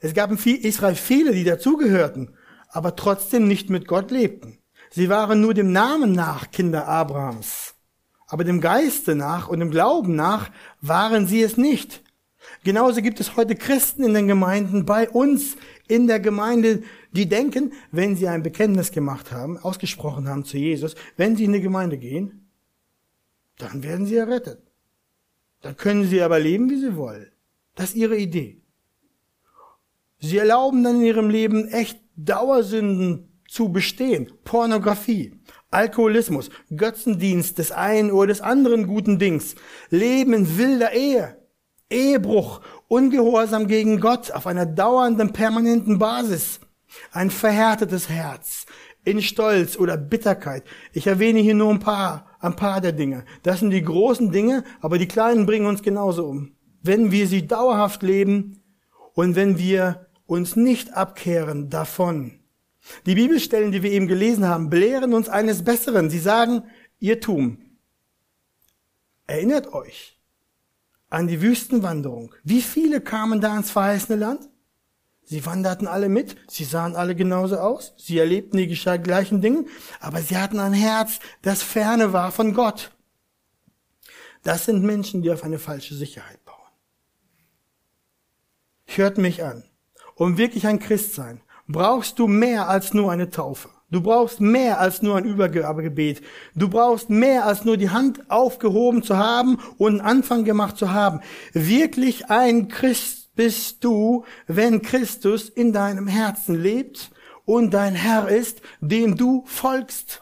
Es 0.00 0.12
gab 0.12 0.32
in 0.32 0.38
Israel 0.38 0.96
viele, 0.96 1.30
die 1.30 1.44
dazugehörten, 1.44 2.34
aber 2.70 2.96
trotzdem 2.96 3.46
nicht 3.48 3.70
mit 3.70 3.86
Gott 3.86 4.10
lebten. 4.10 4.58
Sie 4.90 5.08
waren 5.08 5.40
nur 5.40 5.54
dem 5.54 5.72
Namen 5.72 6.12
nach 6.12 6.50
Kinder 6.50 6.88
Abrahams. 6.88 7.74
Aber 8.26 8.44
dem 8.44 8.60
Geiste 8.60 9.14
nach 9.14 9.48
und 9.48 9.60
dem 9.60 9.70
Glauben 9.70 10.14
nach 10.14 10.50
waren 10.80 11.26
sie 11.26 11.42
es 11.42 11.56
nicht. 11.56 12.02
Genauso 12.64 13.02
gibt 13.02 13.20
es 13.20 13.36
heute 13.36 13.54
Christen 13.54 14.04
in 14.04 14.14
den 14.14 14.28
Gemeinden, 14.28 14.86
bei 14.86 15.08
uns 15.08 15.56
in 15.88 16.06
der 16.06 16.20
Gemeinde, 16.20 16.82
die 17.12 17.28
denken, 17.28 17.72
wenn 17.90 18.16
sie 18.16 18.28
ein 18.28 18.42
Bekenntnis 18.42 18.92
gemacht 18.92 19.32
haben, 19.32 19.58
ausgesprochen 19.58 20.28
haben 20.28 20.44
zu 20.44 20.56
Jesus, 20.56 20.94
wenn 21.16 21.36
sie 21.36 21.44
in 21.44 21.52
die 21.52 21.60
Gemeinde 21.60 21.98
gehen, 21.98 22.48
dann 23.58 23.82
werden 23.82 24.06
sie 24.06 24.16
errettet. 24.16 24.62
Dann 25.60 25.76
können 25.76 26.04
sie 26.04 26.22
aber 26.22 26.38
leben, 26.38 26.70
wie 26.70 26.80
sie 26.80 26.96
wollen. 26.96 27.30
Das 27.74 27.90
ist 27.90 27.96
ihre 27.96 28.16
Idee. 28.16 28.62
Sie 30.18 30.38
erlauben 30.38 30.84
dann 30.84 30.96
in 30.96 31.06
ihrem 31.06 31.30
Leben 31.30 31.68
echt 31.68 31.98
Dauersünden 32.24 33.42
zu 33.48 33.70
bestehen. 33.70 34.32
Pornografie, 34.44 35.34
Alkoholismus, 35.70 36.50
Götzendienst 36.74 37.58
des 37.58 37.72
einen 37.72 38.10
oder 38.10 38.28
des 38.28 38.40
anderen 38.40 38.86
guten 38.86 39.18
Dings, 39.18 39.54
Leben 39.90 40.32
in 40.32 40.58
wilder 40.58 40.92
Ehe, 40.92 41.36
Ehebruch, 41.90 42.60
Ungehorsam 42.88 43.66
gegen 43.66 44.00
Gott 44.00 44.30
auf 44.30 44.46
einer 44.46 44.66
dauernden, 44.66 45.32
permanenten 45.32 45.98
Basis, 45.98 46.60
ein 47.12 47.30
verhärtetes 47.30 48.08
Herz, 48.08 48.66
in 49.04 49.22
Stolz 49.22 49.76
oder 49.76 49.96
Bitterkeit. 49.96 50.64
Ich 50.92 51.06
erwähne 51.06 51.40
hier 51.40 51.54
nur 51.54 51.70
ein 51.70 51.80
paar, 51.80 52.26
ein 52.40 52.56
paar 52.56 52.80
der 52.80 52.92
Dinge. 52.92 53.24
Das 53.42 53.60
sind 53.60 53.70
die 53.70 53.82
großen 53.82 54.30
Dinge, 54.30 54.64
aber 54.80 54.98
die 54.98 55.08
kleinen 55.08 55.46
bringen 55.46 55.66
uns 55.66 55.82
genauso 55.82 56.26
um. 56.26 56.52
Wenn 56.82 57.10
wir 57.10 57.26
sie 57.26 57.46
dauerhaft 57.46 58.02
leben 58.02 58.62
und 59.14 59.36
wenn 59.36 59.58
wir 59.58 60.06
uns 60.30 60.54
nicht 60.54 60.94
abkehren 60.94 61.70
davon. 61.70 62.38
Die 63.04 63.16
Bibelstellen, 63.16 63.72
die 63.72 63.82
wir 63.82 63.90
eben 63.90 64.06
gelesen 64.06 64.46
haben, 64.46 64.70
belehren 64.70 65.12
uns 65.12 65.28
eines 65.28 65.64
Besseren. 65.64 66.08
Sie 66.08 66.20
sagen, 66.20 66.62
Irrtum. 67.00 67.58
Erinnert 69.26 69.72
euch 69.72 70.18
an 71.08 71.26
die 71.26 71.42
Wüstenwanderung. 71.42 72.32
Wie 72.44 72.62
viele 72.62 73.00
kamen 73.00 73.40
da 73.40 73.56
ins 73.56 73.72
verheißene 73.72 74.16
Land? 74.16 74.48
Sie 75.24 75.44
wanderten 75.46 75.88
alle 75.88 76.08
mit, 76.08 76.36
sie 76.48 76.64
sahen 76.64 76.96
alle 76.96 77.14
genauso 77.14 77.58
aus, 77.58 77.94
sie 77.96 78.18
erlebten 78.18 78.56
die 78.56 78.66
gleichen 78.66 79.40
Dinge, 79.40 79.64
aber 80.00 80.22
sie 80.22 80.36
hatten 80.36 80.58
ein 80.58 80.72
Herz, 80.72 81.20
das 81.42 81.62
ferne 81.62 82.12
war 82.12 82.32
von 82.32 82.52
Gott. 82.52 82.90
Das 84.42 84.64
sind 84.64 84.82
Menschen, 84.82 85.22
die 85.22 85.30
auf 85.30 85.44
eine 85.44 85.60
falsche 85.60 85.94
Sicherheit 85.94 86.44
bauen. 86.44 86.56
Hört 88.86 89.18
mich 89.18 89.44
an. 89.44 89.69
Um 90.20 90.36
wirklich 90.36 90.66
ein 90.66 90.80
Christ 90.80 91.14
sein, 91.14 91.40
brauchst 91.66 92.18
du 92.18 92.26
mehr 92.26 92.68
als 92.68 92.92
nur 92.92 93.10
eine 93.10 93.30
Taufe. 93.30 93.70
Du 93.90 94.02
brauchst 94.02 94.38
mehr 94.38 94.78
als 94.78 95.00
nur 95.00 95.16
ein 95.16 95.24
Übergabegebet. 95.24 96.20
Du 96.54 96.68
brauchst 96.68 97.08
mehr 97.08 97.46
als 97.46 97.64
nur 97.64 97.78
die 97.78 97.88
Hand 97.88 98.30
aufgehoben 98.30 99.02
zu 99.02 99.16
haben 99.16 99.58
und 99.78 99.92
einen 99.92 100.00
Anfang 100.02 100.44
gemacht 100.44 100.76
zu 100.76 100.92
haben. 100.92 101.20
Wirklich 101.54 102.28
ein 102.28 102.68
Christ 102.68 103.34
bist 103.34 103.82
du, 103.82 104.26
wenn 104.46 104.82
Christus 104.82 105.48
in 105.48 105.72
deinem 105.72 106.06
Herzen 106.06 106.60
lebt 106.62 107.12
und 107.46 107.72
dein 107.72 107.94
Herr 107.94 108.28
ist, 108.28 108.60
dem 108.82 109.16
du 109.16 109.44
folgst. 109.46 110.20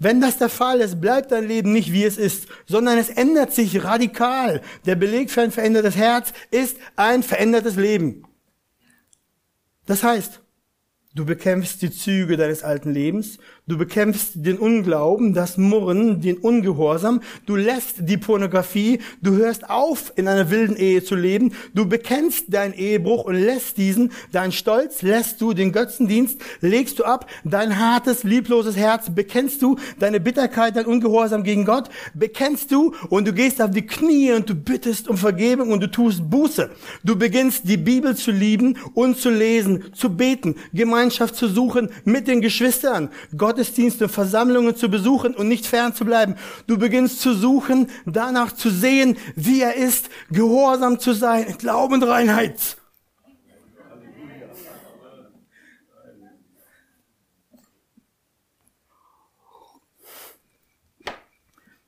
Wenn 0.00 0.20
das 0.20 0.38
der 0.38 0.48
Fall 0.48 0.80
ist, 0.80 1.00
bleibt 1.00 1.30
dein 1.30 1.46
Leben 1.46 1.72
nicht 1.72 1.92
wie 1.92 2.02
es 2.02 2.18
ist, 2.18 2.48
sondern 2.66 2.98
es 2.98 3.10
ändert 3.10 3.52
sich 3.52 3.84
radikal. 3.84 4.60
Der 4.86 4.96
Beleg 4.96 5.30
für 5.30 5.42
ein 5.42 5.52
verändertes 5.52 5.94
Herz 5.94 6.32
ist 6.50 6.78
ein 6.96 7.22
verändertes 7.22 7.76
Leben. 7.76 8.25
Das 9.86 10.02
heißt, 10.02 10.40
Du 11.16 11.24
bekämpfst 11.24 11.80
die 11.80 11.90
Züge 11.90 12.36
deines 12.36 12.62
alten 12.62 12.92
Lebens. 12.92 13.38
Du 13.68 13.76
bekämpfst 13.76 14.34
den 14.36 14.58
Unglauben, 14.58 15.34
das 15.34 15.56
Murren, 15.56 16.20
den 16.20 16.36
Ungehorsam. 16.36 17.20
Du 17.46 17.56
lässt 17.56 17.96
die 17.98 18.16
Pornografie. 18.16 19.00
Du 19.22 19.34
hörst 19.34 19.68
auf, 19.68 20.12
in 20.14 20.28
einer 20.28 20.52
wilden 20.52 20.76
Ehe 20.76 21.02
zu 21.02 21.16
leben. 21.16 21.52
Du 21.74 21.88
bekennst 21.88 22.54
deinen 22.54 22.74
Ehebruch 22.74 23.24
und 23.24 23.34
lässt 23.34 23.76
diesen. 23.76 24.12
Dein 24.30 24.52
Stolz 24.52 25.02
lässt 25.02 25.40
du, 25.40 25.52
den 25.52 25.72
Götzendienst 25.72 26.40
legst 26.60 27.00
du 27.00 27.04
ab. 27.04 27.28
Dein 27.42 27.76
hartes, 27.76 28.22
liebloses 28.22 28.76
Herz 28.76 29.10
bekennst 29.12 29.60
du. 29.62 29.74
Deine 29.98 30.20
Bitterkeit, 30.20 30.76
dein 30.76 30.86
Ungehorsam 30.86 31.42
gegen 31.42 31.64
Gott 31.64 31.88
bekennst 32.14 32.70
du. 32.70 32.94
Und 33.08 33.26
du 33.26 33.32
gehst 33.32 33.60
auf 33.60 33.72
die 33.72 33.84
Knie 33.84 34.30
und 34.30 34.48
du 34.48 34.54
bittest 34.54 35.08
um 35.08 35.16
Vergebung 35.16 35.72
und 35.72 35.80
du 35.80 35.90
tust 35.90 36.30
Buße. 36.30 36.70
Du 37.02 37.16
beginnst 37.16 37.68
die 37.68 37.78
Bibel 37.78 38.14
zu 38.14 38.30
lieben 38.30 38.78
und 38.94 39.18
zu 39.18 39.28
lesen, 39.28 39.92
zu 39.92 40.16
beten, 40.16 40.54
Gemeinschaft 40.72 41.34
zu 41.34 41.48
suchen 41.48 41.88
mit 42.04 42.28
den 42.28 42.40
Geschwistern, 42.40 43.10
Gottesdienste, 43.56 44.10
Versammlungen 44.10 44.76
zu 44.76 44.90
besuchen 44.90 45.34
und 45.34 45.48
nicht 45.48 45.64
fern 45.64 45.94
zu 45.94 46.04
bleiben. 46.04 46.36
Du 46.66 46.76
beginnst 46.76 47.22
zu 47.22 47.34
suchen, 47.34 47.88
danach 48.04 48.52
zu 48.52 48.68
sehen, 48.68 49.16
wie 49.34 49.62
er 49.62 49.76
ist, 49.76 50.10
gehorsam 50.28 51.00
zu 51.00 51.14
sein, 51.14 51.44
in 51.44 51.56
Glauben 51.56 51.94
und 51.94 52.02
Reinheit. 52.02 52.76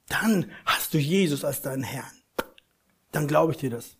Dann 0.08 0.50
hast 0.64 0.94
du 0.94 0.98
Jesus 0.98 1.44
als 1.44 1.60
deinen 1.60 1.82
Herrn. 1.82 2.10
Dann 3.12 3.28
glaube 3.28 3.52
ich 3.52 3.58
dir 3.58 3.68
das. 3.68 3.98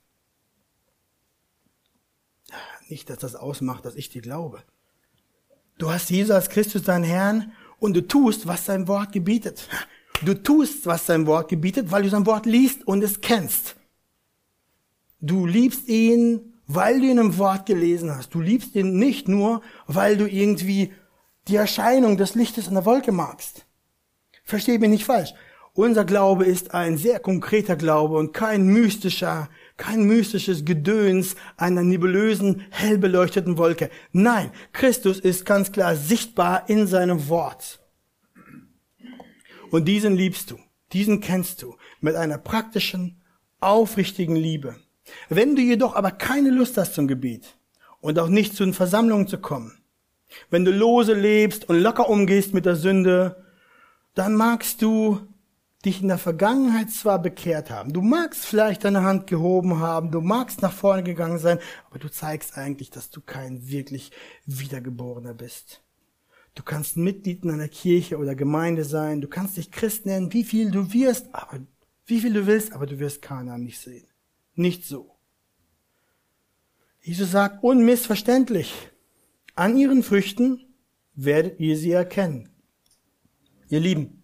Nicht, 2.89 3.11
dass 3.11 3.19
das 3.19 3.35
ausmacht, 3.35 3.85
dass 3.85 3.95
ich 3.95 4.09
dir 4.09 4.23
glaube. 4.23 4.65
Du 5.79 5.91
hast 5.91 6.11
Jesus 6.11 6.33
als 6.33 6.49
Christus 6.49 6.83
deinen 6.83 7.05
Herrn 7.05 7.53
und 7.79 7.95
du 7.95 8.07
tust, 8.07 8.47
was 8.47 8.67
sein 8.67 8.89
Wort 8.89 9.13
gebietet. 9.13 9.69
Du 10.23 10.35
tust, 10.35 10.85
was 10.87 11.07
sein 11.07 11.27
Wort 11.27 11.49
gebietet, 11.49 11.93
weil 11.93 12.03
du 12.03 12.09
sein 12.09 12.27
Wort 12.27 12.45
liest 12.45 12.85
und 12.87 13.03
es 13.05 13.21
kennst. 13.21 13.77
Du 15.21 15.47
liebst 15.47 15.89
ihn, 15.89 16.55
weil 16.67 17.01
du 17.01 17.07
ihn 17.07 17.19
im 17.19 17.39
Wort 17.39 17.67
gelesen 17.67 18.15
hast. 18.15 18.35
Du 18.35 18.41
liebst 18.41 18.75
ihn 18.75 18.99
nicht 18.99 19.29
nur, 19.29 19.63
weil 19.87 20.17
du 20.17 20.29
irgendwie 20.29 20.93
die 21.47 21.57
Erscheinung 21.57 22.17
des 22.17 22.35
Lichtes 22.35 22.67
in 22.67 22.75
der 22.75 22.85
Wolke 22.85 23.13
magst. 23.13 23.65
Versteh 24.45 24.79
mich 24.79 24.91
nicht 24.91 25.05
falsch. 25.05 25.33
Unser 25.75 26.05
Glaube 26.05 26.45
ist 26.45 26.75
ein 26.75 26.99
sehr 26.99 27.21
konkreter 27.21 27.77
Glaube 27.77 28.17
und 28.17 28.33
kein 28.33 28.67
mystischer, 28.67 29.49
kein 29.79 30.03
mystisches 30.03 30.67
Gedöns 30.67 31.37
einer 31.57 31.83
nebulösen, 31.83 32.67
hell 32.71 32.99
beleuchteten 32.99 33.57
Wolke. 33.57 33.89
Nein, 34.13 34.51
Christus 34.73 35.19
ist 35.19 35.47
ganz 35.47 35.73
klar 35.73 35.97
sichtbar 35.97 36.69
in 36.69 36.87
seinem 36.87 37.29
Wort. 37.29 37.81
Und 39.71 39.87
diesen 39.87 40.17
liebst 40.17 40.51
du, 40.51 40.59
diesen 40.93 41.21
kennst 41.21 41.63
du 41.63 41.77
mit 42.01 42.17
einer 42.17 42.39
praktischen, 42.39 43.23
aufrichtigen 43.61 44.37
Liebe. 44.37 44.77
Wenn 45.29 45.57
du 45.57 45.63
jedoch 45.63 45.95
aber 45.95 46.11
keine 46.11 46.51
Lust 46.51 46.77
hast 46.77 46.95
zum 46.95 47.09
Gebet 47.09 47.57
und 48.01 48.19
auch 48.19 48.29
nicht 48.29 48.55
zu 48.55 48.65
den 48.65 48.75
Versammlungen 48.75 49.27
zu 49.27 49.39
kommen, 49.39 49.79
wenn 50.51 50.65
du 50.65 50.71
lose 50.71 51.15
lebst 51.15 51.69
und 51.69 51.81
locker 51.81 52.09
umgehst 52.09 52.53
mit 52.53 52.67
der 52.67 52.77
Sünde, 52.77 53.45
dann 54.15 54.35
magst 54.35 54.83
du 54.83 55.21
dich 55.89 56.03
in 56.03 56.09
der 56.09 56.19
Vergangenheit 56.19 56.91
zwar 56.91 57.21
bekehrt 57.21 57.71
haben, 57.71 57.93
du 57.93 58.03
magst 58.03 58.45
vielleicht 58.45 58.85
deine 58.85 59.03
Hand 59.03 59.27
gehoben 59.27 59.79
haben, 59.79 60.11
du 60.11 60.21
magst 60.21 60.61
nach 60.61 60.73
vorne 60.73 61.03
gegangen 61.03 61.39
sein, 61.39 61.59
aber 61.89 61.99
du 61.99 62.11
zeigst 62.11 62.57
eigentlich, 62.57 62.91
dass 62.91 63.11
du 63.11 63.21
kein 63.21 63.69
wirklich 63.69 64.13
Wiedergeborener 64.45 65.35
bist. 65.35 65.83
Du 66.55 66.63
kannst 66.63 66.97
Mitglied 66.97 67.45
in 67.45 67.51
einer 67.51 67.69
Kirche 67.69 68.19
oder 68.19 68.35
Gemeinde 68.35 68.85
sein, 68.85 69.21
du 69.21 69.29
kannst 69.29 69.57
dich 69.57 69.71
Christ 69.71 70.05
nennen, 70.05 70.33
wie 70.33 70.45
viel 70.45 70.71
du 70.71 70.93
wirst, 70.93 71.35
aber 71.35 71.61
wie 72.05 72.21
viel 72.21 72.35
du 72.35 72.47
willst, 72.47 72.73
aber 72.73 72.87
du 72.87 72.99
wirst 72.99 73.23
Kanaan 73.23 73.63
nicht 73.63 73.81
sehen. 73.81 74.07
Nicht 74.55 74.85
so. 74.85 75.17
Jesus 77.01 77.31
sagt 77.31 77.65
unmissverständlich, 77.65 78.91
an 79.55 79.79
ihren 79.79 80.03
Früchten 80.03 80.61
werdet 81.15 81.59
ihr 81.61 81.77
sie 81.77 81.93
erkennen. 81.93 82.51
Ihr 83.71 83.81
Lieben, 83.81 84.18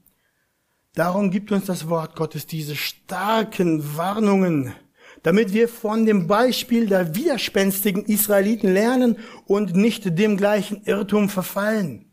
Darum 0.94 1.32
gibt 1.32 1.50
uns 1.50 1.66
das 1.66 1.88
Wort 1.88 2.14
Gottes 2.14 2.46
diese 2.46 2.76
starken 2.76 3.96
Warnungen, 3.96 4.72
damit 5.24 5.52
wir 5.52 5.68
von 5.68 6.06
dem 6.06 6.28
Beispiel 6.28 6.86
der 6.86 7.16
widerspenstigen 7.16 8.04
Israeliten 8.04 8.72
lernen 8.72 9.18
und 9.46 9.74
nicht 9.74 10.16
dem 10.16 10.36
gleichen 10.36 10.84
Irrtum 10.84 11.28
verfallen. 11.28 12.10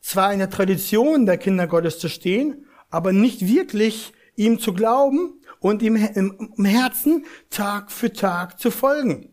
Zwar 0.00 0.32
in 0.32 0.40
der 0.40 0.50
Tradition 0.50 1.26
der 1.26 1.38
Kinder 1.38 1.68
Gottes 1.68 2.00
zu 2.00 2.08
stehen, 2.08 2.66
aber 2.90 3.12
nicht 3.12 3.46
wirklich 3.46 4.12
ihm 4.34 4.58
zu 4.58 4.72
glauben 4.72 5.40
und 5.60 5.82
ihm 5.82 5.94
im 5.94 6.64
Herzen 6.64 7.24
Tag 7.50 7.92
für 7.92 8.12
Tag 8.12 8.58
zu 8.58 8.72
folgen. 8.72 9.28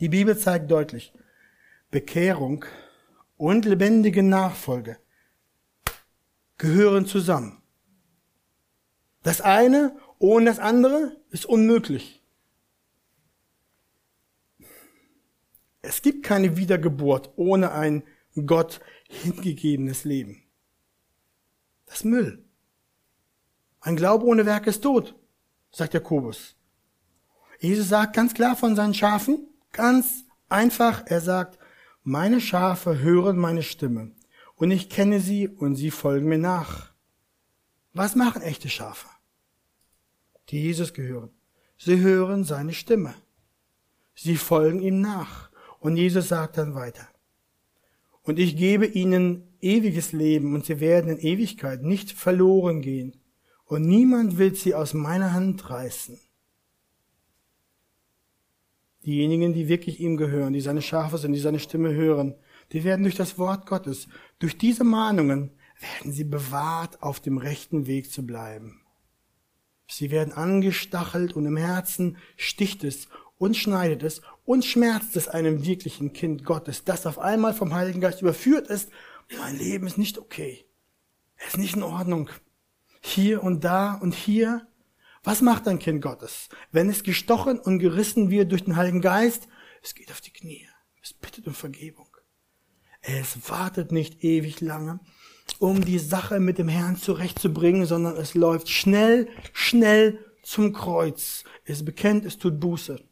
Die 0.00 0.08
Bibel 0.08 0.36
zeigt 0.36 0.68
deutlich, 0.68 1.12
Bekehrung 1.92 2.64
und 3.36 3.66
lebendige 3.66 4.24
Nachfolge 4.24 4.96
gehören 6.58 7.06
zusammen. 7.06 7.62
Das 9.22 9.40
eine 9.40 9.96
ohne 10.18 10.46
das 10.46 10.58
andere 10.58 11.16
ist 11.30 11.46
unmöglich. 11.46 12.22
Es 15.82 16.00
gibt 16.00 16.24
keine 16.24 16.56
Wiedergeburt 16.56 17.32
ohne 17.36 17.72
ein 17.72 18.04
Gott 18.46 18.80
hingegebenes 19.08 20.04
Leben. 20.04 20.42
Das 21.86 21.96
ist 21.96 22.04
Müll. 22.04 22.44
Ein 23.80 23.96
Glaube 23.96 24.24
ohne 24.24 24.46
Werk 24.46 24.66
ist 24.66 24.82
tot, 24.82 25.14
sagt 25.70 25.92
Jakobus. 25.92 26.56
Jesus 27.60 27.88
sagt 27.88 28.16
ganz 28.16 28.32
klar 28.32 28.56
von 28.56 28.76
seinen 28.76 28.94
Schafen, 28.94 29.46
ganz 29.72 30.24
einfach, 30.48 31.02
er 31.06 31.20
sagt, 31.20 31.58
meine 32.02 32.40
Schafe 32.40 32.98
hören 32.98 33.36
meine 33.36 33.62
Stimme 33.62 34.13
und 34.56 34.70
ich 34.70 34.88
kenne 34.88 35.20
sie 35.20 35.48
und 35.48 35.76
sie 35.76 35.90
folgen 35.90 36.28
mir 36.28 36.38
nach. 36.38 36.92
Was 37.92 38.16
machen 38.16 38.42
echte 38.42 38.68
Schafe, 38.68 39.08
die 40.48 40.62
Jesus 40.62 40.94
gehören? 40.94 41.30
Sie 41.76 42.00
hören 42.00 42.44
seine 42.44 42.72
Stimme. 42.72 43.14
Sie 44.14 44.36
folgen 44.36 44.80
ihm 44.80 45.00
nach. 45.00 45.50
Und 45.80 45.96
Jesus 45.96 46.28
sagt 46.28 46.56
dann 46.56 46.74
weiter. 46.74 47.06
Und 48.22 48.38
ich 48.38 48.56
gebe 48.56 48.86
ihnen 48.86 49.42
ewiges 49.60 50.12
Leben 50.12 50.54
und 50.54 50.64
sie 50.64 50.80
werden 50.80 51.10
in 51.10 51.18
Ewigkeit 51.18 51.82
nicht 51.82 52.12
verloren 52.12 52.80
gehen. 52.80 53.16
Und 53.66 53.82
niemand 53.86 54.38
will 54.38 54.54
sie 54.54 54.74
aus 54.74 54.94
meiner 54.94 55.32
Hand 55.32 55.68
reißen. 55.68 56.18
Diejenigen, 59.04 59.52
die 59.52 59.68
wirklich 59.68 60.00
ihm 60.00 60.16
gehören, 60.16 60.54
die 60.54 60.62
seine 60.62 60.80
Schafe 60.80 61.18
sind, 61.18 61.32
die 61.32 61.40
seine 61.40 61.58
Stimme 61.58 61.94
hören, 61.94 62.34
die 62.72 62.84
werden 62.84 63.02
durch 63.02 63.16
das 63.16 63.38
Wort 63.38 63.66
Gottes, 63.66 64.08
durch 64.38 64.58
diese 64.58 64.84
Mahnungen, 64.84 65.50
werden 65.80 66.12
sie 66.12 66.24
bewahrt, 66.24 67.02
auf 67.02 67.20
dem 67.20 67.38
rechten 67.38 67.86
Weg 67.86 68.10
zu 68.10 68.24
bleiben. 68.24 68.80
Sie 69.86 70.10
werden 70.10 70.32
angestachelt 70.32 71.34
und 71.34 71.46
im 71.46 71.56
Herzen 71.56 72.16
sticht 72.36 72.84
es 72.84 73.08
und 73.36 73.56
schneidet 73.56 74.02
es 74.02 74.22
und 74.44 74.64
schmerzt 74.64 75.16
es 75.16 75.28
einem 75.28 75.64
wirklichen 75.64 76.12
Kind 76.12 76.44
Gottes, 76.44 76.84
das 76.84 77.06
auf 77.06 77.18
einmal 77.18 77.54
vom 77.54 77.74
Heiligen 77.74 78.00
Geist 78.00 78.22
überführt 78.22 78.68
ist. 78.68 78.90
Mein 79.38 79.56
Leben 79.56 79.86
ist 79.86 79.98
nicht 79.98 80.18
okay. 80.18 80.64
Es 81.36 81.48
ist 81.48 81.58
nicht 81.58 81.76
in 81.76 81.82
Ordnung. 81.82 82.30
Hier 83.00 83.42
und 83.42 83.64
da 83.64 83.94
und 83.94 84.14
hier. 84.14 84.66
Was 85.22 85.40
macht 85.40 85.66
ein 85.68 85.78
Kind 85.78 86.02
Gottes? 86.02 86.48
Wenn 86.70 86.88
es 86.88 87.02
gestochen 87.02 87.58
und 87.58 87.78
gerissen 87.78 88.30
wird 88.30 88.50
durch 88.52 88.64
den 88.64 88.76
Heiligen 88.76 89.00
Geist, 89.00 89.48
es 89.82 89.94
geht 89.94 90.10
auf 90.10 90.20
die 90.20 90.32
Knie. 90.32 90.66
Es 91.02 91.12
bittet 91.12 91.46
um 91.46 91.54
Vergebung. 91.54 92.03
Es 93.06 93.50
wartet 93.50 93.92
nicht 93.92 94.24
ewig 94.24 94.62
lange, 94.62 94.98
um 95.58 95.84
die 95.84 95.98
Sache 95.98 96.40
mit 96.40 96.56
dem 96.56 96.68
Herrn 96.68 96.96
zurechtzubringen, 96.96 97.84
sondern 97.84 98.16
es 98.16 98.34
läuft 98.34 98.70
schnell, 98.70 99.28
schnell 99.52 100.24
zum 100.42 100.72
Kreuz. 100.72 101.44
Es 101.66 101.84
bekennt, 101.84 102.24
es 102.24 102.38
tut 102.38 102.58
Buße. 102.58 103.02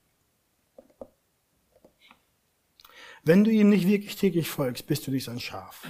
Wenn 3.23 3.45
du 3.45 3.51
ihm 3.51 3.69
nicht 3.69 3.87
wirklich 3.87 4.17
täglich 4.17 4.49
folgst, 4.49 4.87
bist 4.87 5.07
du 5.07 5.11
nicht 5.11 5.29
ein 5.29 5.41
Schaf. 5.41 5.87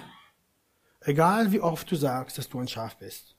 Egal 1.00 1.52
wie 1.52 1.60
oft 1.60 1.90
du 1.90 1.94
sagst, 1.94 2.38
dass 2.38 2.48
du 2.48 2.58
ein 2.58 2.68
Schaf 2.68 2.96
bist. 2.96 3.36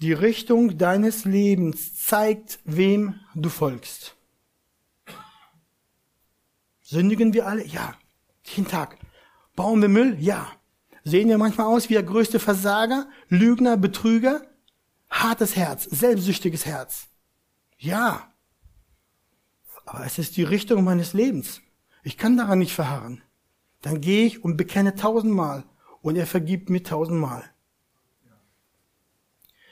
Die 0.00 0.12
Richtung 0.12 0.76
deines 0.76 1.24
Lebens 1.24 1.96
zeigt, 1.96 2.60
wem 2.64 3.18
du 3.34 3.48
folgst. 3.48 4.14
Sündigen 6.82 7.32
wir 7.32 7.46
alle? 7.46 7.66
Ja. 7.66 7.98
Jeden 8.54 8.68
Tag. 8.68 8.98
Bauen 9.56 9.80
wir 9.82 9.88
Müll? 9.88 10.16
Ja. 10.20 10.46
Sehen 11.04 11.28
wir 11.28 11.38
manchmal 11.38 11.66
aus 11.66 11.88
wie 11.88 11.94
der 11.94 12.02
größte 12.02 12.38
Versager, 12.38 13.08
Lügner, 13.28 13.76
Betrüger? 13.76 14.42
Hartes 15.10 15.56
Herz, 15.56 15.84
selbstsüchtiges 15.84 16.66
Herz. 16.66 17.08
Ja. 17.78 18.32
Aber 19.86 20.04
es 20.04 20.18
ist 20.18 20.36
die 20.36 20.42
Richtung 20.42 20.84
meines 20.84 21.14
Lebens. 21.14 21.62
Ich 22.02 22.18
kann 22.18 22.36
daran 22.36 22.58
nicht 22.58 22.74
verharren. 22.74 23.22
Dann 23.80 24.00
gehe 24.00 24.26
ich 24.26 24.44
und 24.44 24.56
bekenne 24.56 24.94
tausendmal 24.94 25.64
und 26.02 26.16
er 26.16 26.26
vergibt 26.26 26.68
mir 26.68 26.82
tausendmal. 26.82 27.44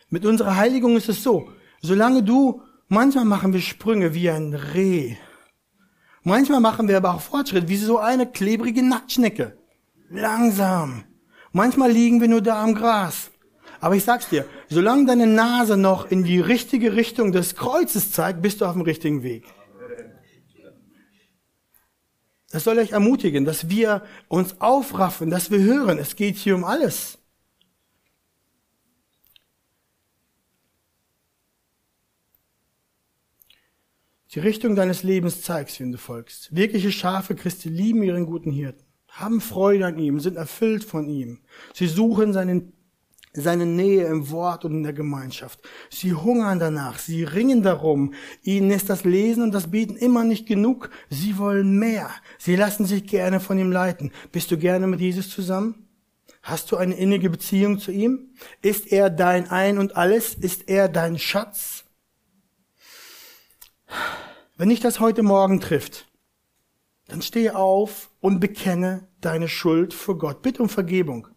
Mit 0.08 0.24
unserer 0.24 0.56
Heiligung 0.56 0.96
ist 0.96 1.08
es 1.08 1.22
so, 1.22 1.50
solange 1.80 2.22
du, 2.22 2.62
manchmal 2.88 3.24
machen 3.24 3.52
wir 3.52 3.60
Sprünge 3.60 4.14
wie 4.14 4.30
ein 4.30 4.54
Reh. 4.54 5.16
Manchmal 6.28 6.58
machen 6.58 6.88
wir 6.88 6.96
aber 6.96 7.14
auch 7.14 7.20
Fortschritt, 7.20 7.68
wie 7.68 7.76
so 7.76 7.98
eine 7.98 8.26
klebrige 8.26 8.82
Nacktschnecke. 8.82 9.56
Langsam. 10.10 11.04
Manchmal 11.52 11.92
liegen 11.92 12.20
wir 12.20 12.26
nur 12.26 12.42
da 12.42 12.64
am 12.64 12.74
Gras. 12.74 13.30
Aber 13.78 13.94
ich 13.94 14.02
sag's 14.02 14.28
dir, 14.28 14.44
solange 14.68 15.06
deine 15.06 15.28
Nase 15.28 15.76
noch 15.76 16.10
in 16.10 16.24
die 16.24 16.40
richtige 16.40 16.96
Richtung 16.96 17.30
des 17.30 17.54
Kreuzes 17.54 18.10
zeigt, 18.10 18.42
bist 18.42 18.60
du 18.60 18.64
auf 18.64 18.72
dem 18.72 18.82
richtigen 18.82 19.22
Weg. 19.22 19.44
Das 22.50 22.64
soll 22.64 22.78
euch 22.78 22.90
ermutigen, 22.90 23.44
dass 23.44 23.70
wir 23.70 24.02
uns 24.26 24.60
aufraffen, 24.60 25.30
dass 25.30 25.52
wir 25.52 25.60
hören, 25.60 25.96
es 25.96 26.16
geht 26.16 26.34
hier 26.34 26.56
um 26.56 26.64
alles. 26.64 27.18
Die 34.34 34.40
Richtung 34.40 34.74
deines 34.74 35.02
Lebens 35.02 35.42
zeigst, 35.42 35.80
wenn 35.80 35.92
du 35.92 35.98
folgst. 35.98 36.54
Wirkliche 36.54 36.90
Schafe 36.90 37.34
Christi 37.34 37.68
lieben 37.68 38.02
ihren 38.02 38.26
guten 38.26 38.50
Hirten, 38.50 38.84
haben 39.08 39.40
Freude 39.40 39.86
an 39.86 39.98
ihm, 39.98 40.18
sind 40.20 40.36
erfüllt 40.36 40.84
von 40.84 41.08
ihm. 41.08 41.40
Sie 41.74 41.86
suchen 41.86 42.32
seinen 42.32 42.72
seine 43.42 43.66
Nähe 43.66 44.06
im 44.06 44.30
Wort 44.30 44.64
und 44.64 44.72
in 44.72 44.82
der 44.82 44.92
Gemeinschaft. 44.92 45.60
Sie 45.90 46.14
hungern 46.14 46.58
danach, 46.58 46.98
sie 46.98 47.24
ringen 47.24 47.62
darum. 47.62 48.14
Ihnen 48.42 48.70
ist 48.70 48.88
das 48.88 49.04
Lesen 49.04 49.42
und 49.42 49.52
das 49.52 49.70
Beten 49.70 49.96
immer 49.96 50.24
nicht 50.24 50.46
genug. 50.46 50.90
Sie 51.10 51.38
wollen 51.38 51.78
mehr. 51.78 52.10
Sie 52.38 52.56
lassen 52.56 52.86
sich 52.86 53.06
gerne 53.06 53.40
von 53.40 53.58
ihm 53.58 53.70
leiten. 53.70 54.10
Bist 54.32 54.50
du 54.50 54.58
gerne 54.58 54.86
mit 54.86 55.00
Jesus 55.00 55.30
zusammen? 55.30 55.86
Hast 56.42 56.70
du 56.70 56.76
eine 56.76 56.94
innige 56.94 57.28
Beziehung 57.28 57.78
zu 57.78 57.90
ihm? 57.90 58.30
Ist 58.62 58.92
er 58.92 59.10
dein 59.10 59.50
Ein 59.50 59.78
und 59.78 59.96
alles? 59.96 60.34
Ist 60.34 60.68
er 60.68 60.88
dein 60.88 61.18
Schatz? 61.18 61.85
Wenn 64.56 64.70
dich 64.70 64.80
das 64.80 65.00
heute 65.00 65.22
Morgen 65.22 65.60
trifft, 65.60 66.06
dann 67.08 67.22
stehe 67.22 67.56
auf 67.56 68.10
und 68.20 68.40
bekenne 68.40 69.06
deine 69.20 69.48
Schuld 69.48 69.94
vor 69.94 70.18
Gott. 70.18 70.42
Bitte 70.42 70.62
um 70.62 70.68
Vergebung. 70.68 71.28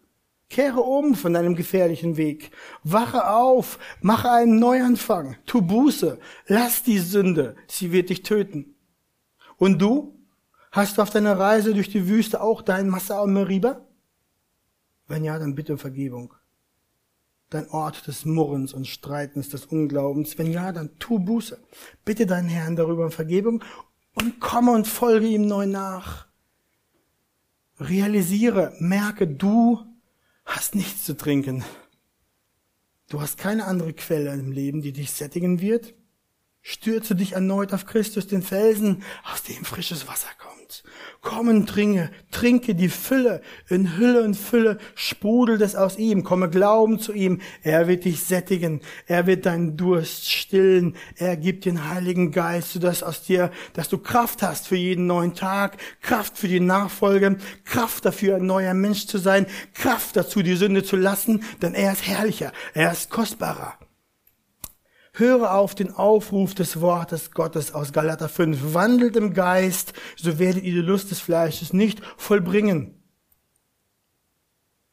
Kehre 0.48 0.80
um 0.80 1.14
von 1.14 1.32
deinem 1.32 1.54
gefährlichen 1.54 2.16
Weg. 2.16 2.50
Wache 2.82 3.30
auf, 3.30 3.78
mache 4.00 4.30
einen 4.30 4.58
Neuanfang, 4.58 5.36
tu 5.46 5.62
Buße, 5.62 6.18
lass 6.46 6.82
die 6.82 6.98
Sünde, 6.98 7.54
sie 7.68 7.92
wird 7.92 8.10
dich 8.10 8.22
töten. 8.22 8.74
Und 9.56 9.80
du? 9.80 10.16
Hast 10.72 10.98
du 10.98 11.02
auf 11.02 11.10
deiner 11.10 11.38
Reise 11.38 11.74
durch 11.74 11.88
die 11.88 12.08
Wüste 12.08 12.40
auch 12.40 12.62
dein 12.62 12.88
Massa 12.88 13.20
und 13.20 13.32
Meriba? 13.32 13.86
Wenn 15.06 15.24
ja, 15.24 15.38
dann 15.38 15.54
bitte 15.54 15.72
um 15.72 15.78
Vergebung. 15.78 16.34
Dein 17.50 17.68
Ort 17.70 18.06
des 18.06 18.24
Murrens 18.24 18.72
und 18.72 18.86
Streitens, 18.86 19.48
des 19.48 19.66
Unglaubens. 19.66 20.38
Wenn 20.38 20.50
ja, 20.50 20.72
dann 20.72 20.98
tu 20.98 21.18
Buße. 21.18 21.58
Bitte 22.04 22.26
deinen 22.26 22.48
Herrn 22.48 22.76
darüber 22.76 23.04
um 23.04 23.10
Vergebung 23.10 23.62
und 24.14 24.40
komme 24.40 24.72
und 24.72 24.86
folge 24.86 25.26
ihm 25.26 25.46
neu 25.46 25.66
nach. 25.66 26.28
Realisiere, 27.78 28.74
merke, 28.78 29.26
du 29.26 29.80
hast 30.44 30.74
nichts 30.74 31.04
zu 31.04 31.16
trinken. 31.16 31.64
Du 33.08 33.20
hast 33.20 33.38
keine 33.38 33.64
andere 33.64 33.92
Quelle 33.92 34.32
im 34.34 34.52
Leben, 34.52 34.82
die 34.82 34.92
dich 34.92 35.10
sättigen 35.10 35.60
wird. 35.60 35.94
Stürze 36.62 37.14
dich 37.16 37.32
erneut 37.32 37.72
auf 37.72 37.86
Christus, 37.86 38.26
den 38.26 38.42
Felsen, 38.42 39.02
aus 39.32 39.42
dem 39.42 39.64
frisches 39.64 40.06
Wasser 40.06 40.28
kommt. 40.38 40.59
Komm 41.20 41.48
und 41.48 41.68
trinke, 41.68 42.10
trinke 42.30 42.74
die 42.74 42.88
Fülle, 42.88 43.42
in 43.68 43.96
Hülle 43.96 44.22
und 44.22 44.34
Fülle 44.34 44.78
sprudelt 44.94 45.60
es 45.60 45.74
aus 45.76 45.98
ihm. 45.98 46.24
Komme 46.24 46.48
Glauben 46.48 46.98
zu 46.98 47.12
ihm, 47.12 47.40
er 47.62 47.88
wird 47.88 48.04
dich 48.04 48.24
sättigen, 48.24 48.80
er 49.06 49.26
wird 49.26 49.46
deinen 49.46 49.76
Durst 49.76 50.30
stillen, 50.30 50.96
er 51.16 51.36
gibt 51.36 51.64
den 51.64 51.88
Heiligen 51.88 52.32
Geist, 52.32 52.72
sodass 52.72 53.02
aus 53.02 53.22
dir, 53.22 53.50
dass 53.74 53.88
du 53.88 53.98
Kraft 53.98 54.42
hast 54.42 54.68
für 54.68 54.76
jeden 54.76 55.06
neuen 55.06 55.34
Tag, 55.34 55.76
Kraft 56.00 56.38
für 56.38 56.48
die 56.48 56.60
Nachfolge, 56.60 57.36
Kraft 57.64 58.04
dafür, 58.04 58.36
ein 58.36 58.46
neuer 58.46 58.74
Mensch 58.74 59.06
zu 59.06 59.18
sein, 59.18 59.46
Kraft 59.74 60.16
dazu, 60.16 60.42
die 60.42 60.56
Sünde 60.56 60.84
zu 60.84 60.96
lassen, 60.96 61.44
denn 61.62 61.74
er 61.74 61.92
ist 61.92 62.06
herrlicher, 62.06 62.52
er 62.74 62.92
ist 62.92 63.10
kostbarer. 63.10 63.74
Höre 65.12 65.54
auf 65.54 65.74
den 65.74 65.92
Aufruf 65.92 66.54
des 66.54 66.80
Wortes 66.80 67.32
Gottes 67.32 67.74
aus 67.74 67.92
Galater 67.92 68.28
5. 68.28 68.74
Wandelt 68.74 69.16
im 69.16 69.34
Geist, 69.34 69.92
so 70.16 70.38
werdet 70.38 70.62
ihr 70.62 70.74
die 70.74 70.80
Lust 70.80 71.10
des 71.10 71.20
Fleisches 71.20 71.72
nicht 71.72 72.00
vollbringen. 72.16 73.00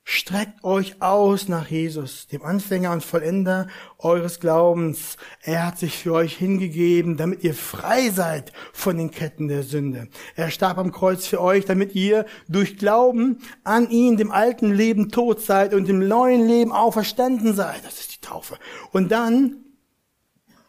Streckt 0.10 0.64
euch 0.64 1.02
aus 1.02 1.50
nach 1.50 1.68
Jesus, 1.68 2.28
dem 2.28 2.42
Anfänger 2.42 2.94
und 2.94 3.04
Vollender 3.04 3.68
eures 3.98 4.40
Glaubens. 4.40 5.18
Er 5.42 5.68
hat 5.68 5.78
sich 5.78 5.98
für 5.98 6.14
euch 6.14 6.38
hingegeben, 6.38 7.18
damit 7.18 7.44
ihr 7.44 7.54
frei 7.54 8.10
seid 8.10 8.54
von 8.72 8.96
den 8.96 9.12
Ketten 9.12 9.50
der 9.50 9.64
Sünde. 9.64 10.08
Er 10.38 10.50
starb 10.50 10.78
am 10.78 10.94
Kreuz 10.94 11.28
für 11.28 11.42
euch, 11.42 11.66
damit 11.66 11.94
ihr 11.94 12.26
durch 12.48 12.78
Glauben 12.78 13.40
an 13.66 13.90
ihn, 13.90 14.16
dem 14.16 14.32
alten 14.32 14.74
Leben 14.74 15.10
tot 15.10 15.42
seid 15.42 15.74
und 15.74 15.90
dem 15.90 16.08
neuen 16.08 16.48
Leben 16.48 16.72
auferstanden 16.72 17.54
seid. 17.54 17.84
Das 17.84 18.00
ist 18.00 18.16
die 18.16 18.22
Taufe. 18.22 18.58
Und 18.94 19.12
dann, 19.12 19.58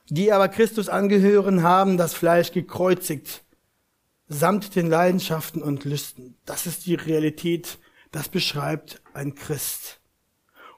die 0.08 0.32
aber 0.32 0.48
Christus 0.48 0.88
angehören, 0.88 1.62
haben 1.62 1.96
das 1.96 2.14
Fleisch 2.14 2.52
gekreuzigt, 2.52 3.42
samt 4.28 4.76
den 4.76 4.88
Leidenschaften 4.88 5.62
und 5.62 5.84
Lüsten. 5.84 6.36
Das 6.44 6.66
ist 6.66 6.86
die 6.86 6.94
Realität 6.94 7.78
das 8.10 8.28
beschreibt 8.28 9.02
ein 9.12 9.34
Christ. 9.34 10.00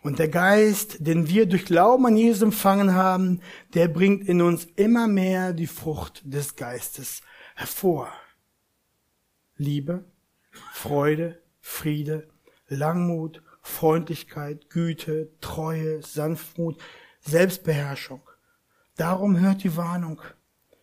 Und 0.03 0.19
der 0.19 0.29
Geist, 0.29 1.07
den 1.07 1.29
wir 1.29 1.47
durch 1.47 1.67
Glauben 1.67 2.07
an 2.07 2.17
Jesus 2.17 2.43
empfangen 2.43 2.95
haben, 2.95 3.43
der 3.75 3.89
bringt 3.89 4.27
in 4.27 4.41
uns 4.41 4.67
immer 4.77 5.07
mehr 5.07 5.53
die 5.53 5.67
Frucht 5.67 6.23
des 6.25 6.57
Geistes 6.57 7.21
hervor. 7.55 8.11
Liebe, 9.57 10.05
Freude, 10.73 11.43
Friede, 11.61 12.29
Langmut, 12.69 13.43
Freundlichkeit, 13.61 14.71
Güte, 14.71 15.31
Treue, 15.43 16.03
Sanftmut, 16.03 16.81
Selbstbeherrschung. 17.21 18.23
Darum 19.01 19.41
hört 19.41 19.65
die 19.65 19.79
Warnung. 19.79 20.21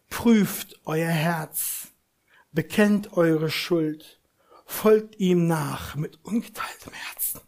Prüft 0.10 0.80
euer 0.86 1.12
Herz, 1.12 1.90
bekennt 2.52 3.14
eure 3.14 3.52
Schuld 3.52 4.20
folgt 4.66 5.20
ihm 5.20 5.46
nach 5.46 5.94
mit 5.94 6.26
ungeteiltem 6.26 6.94
Herzen. 6.94 7.42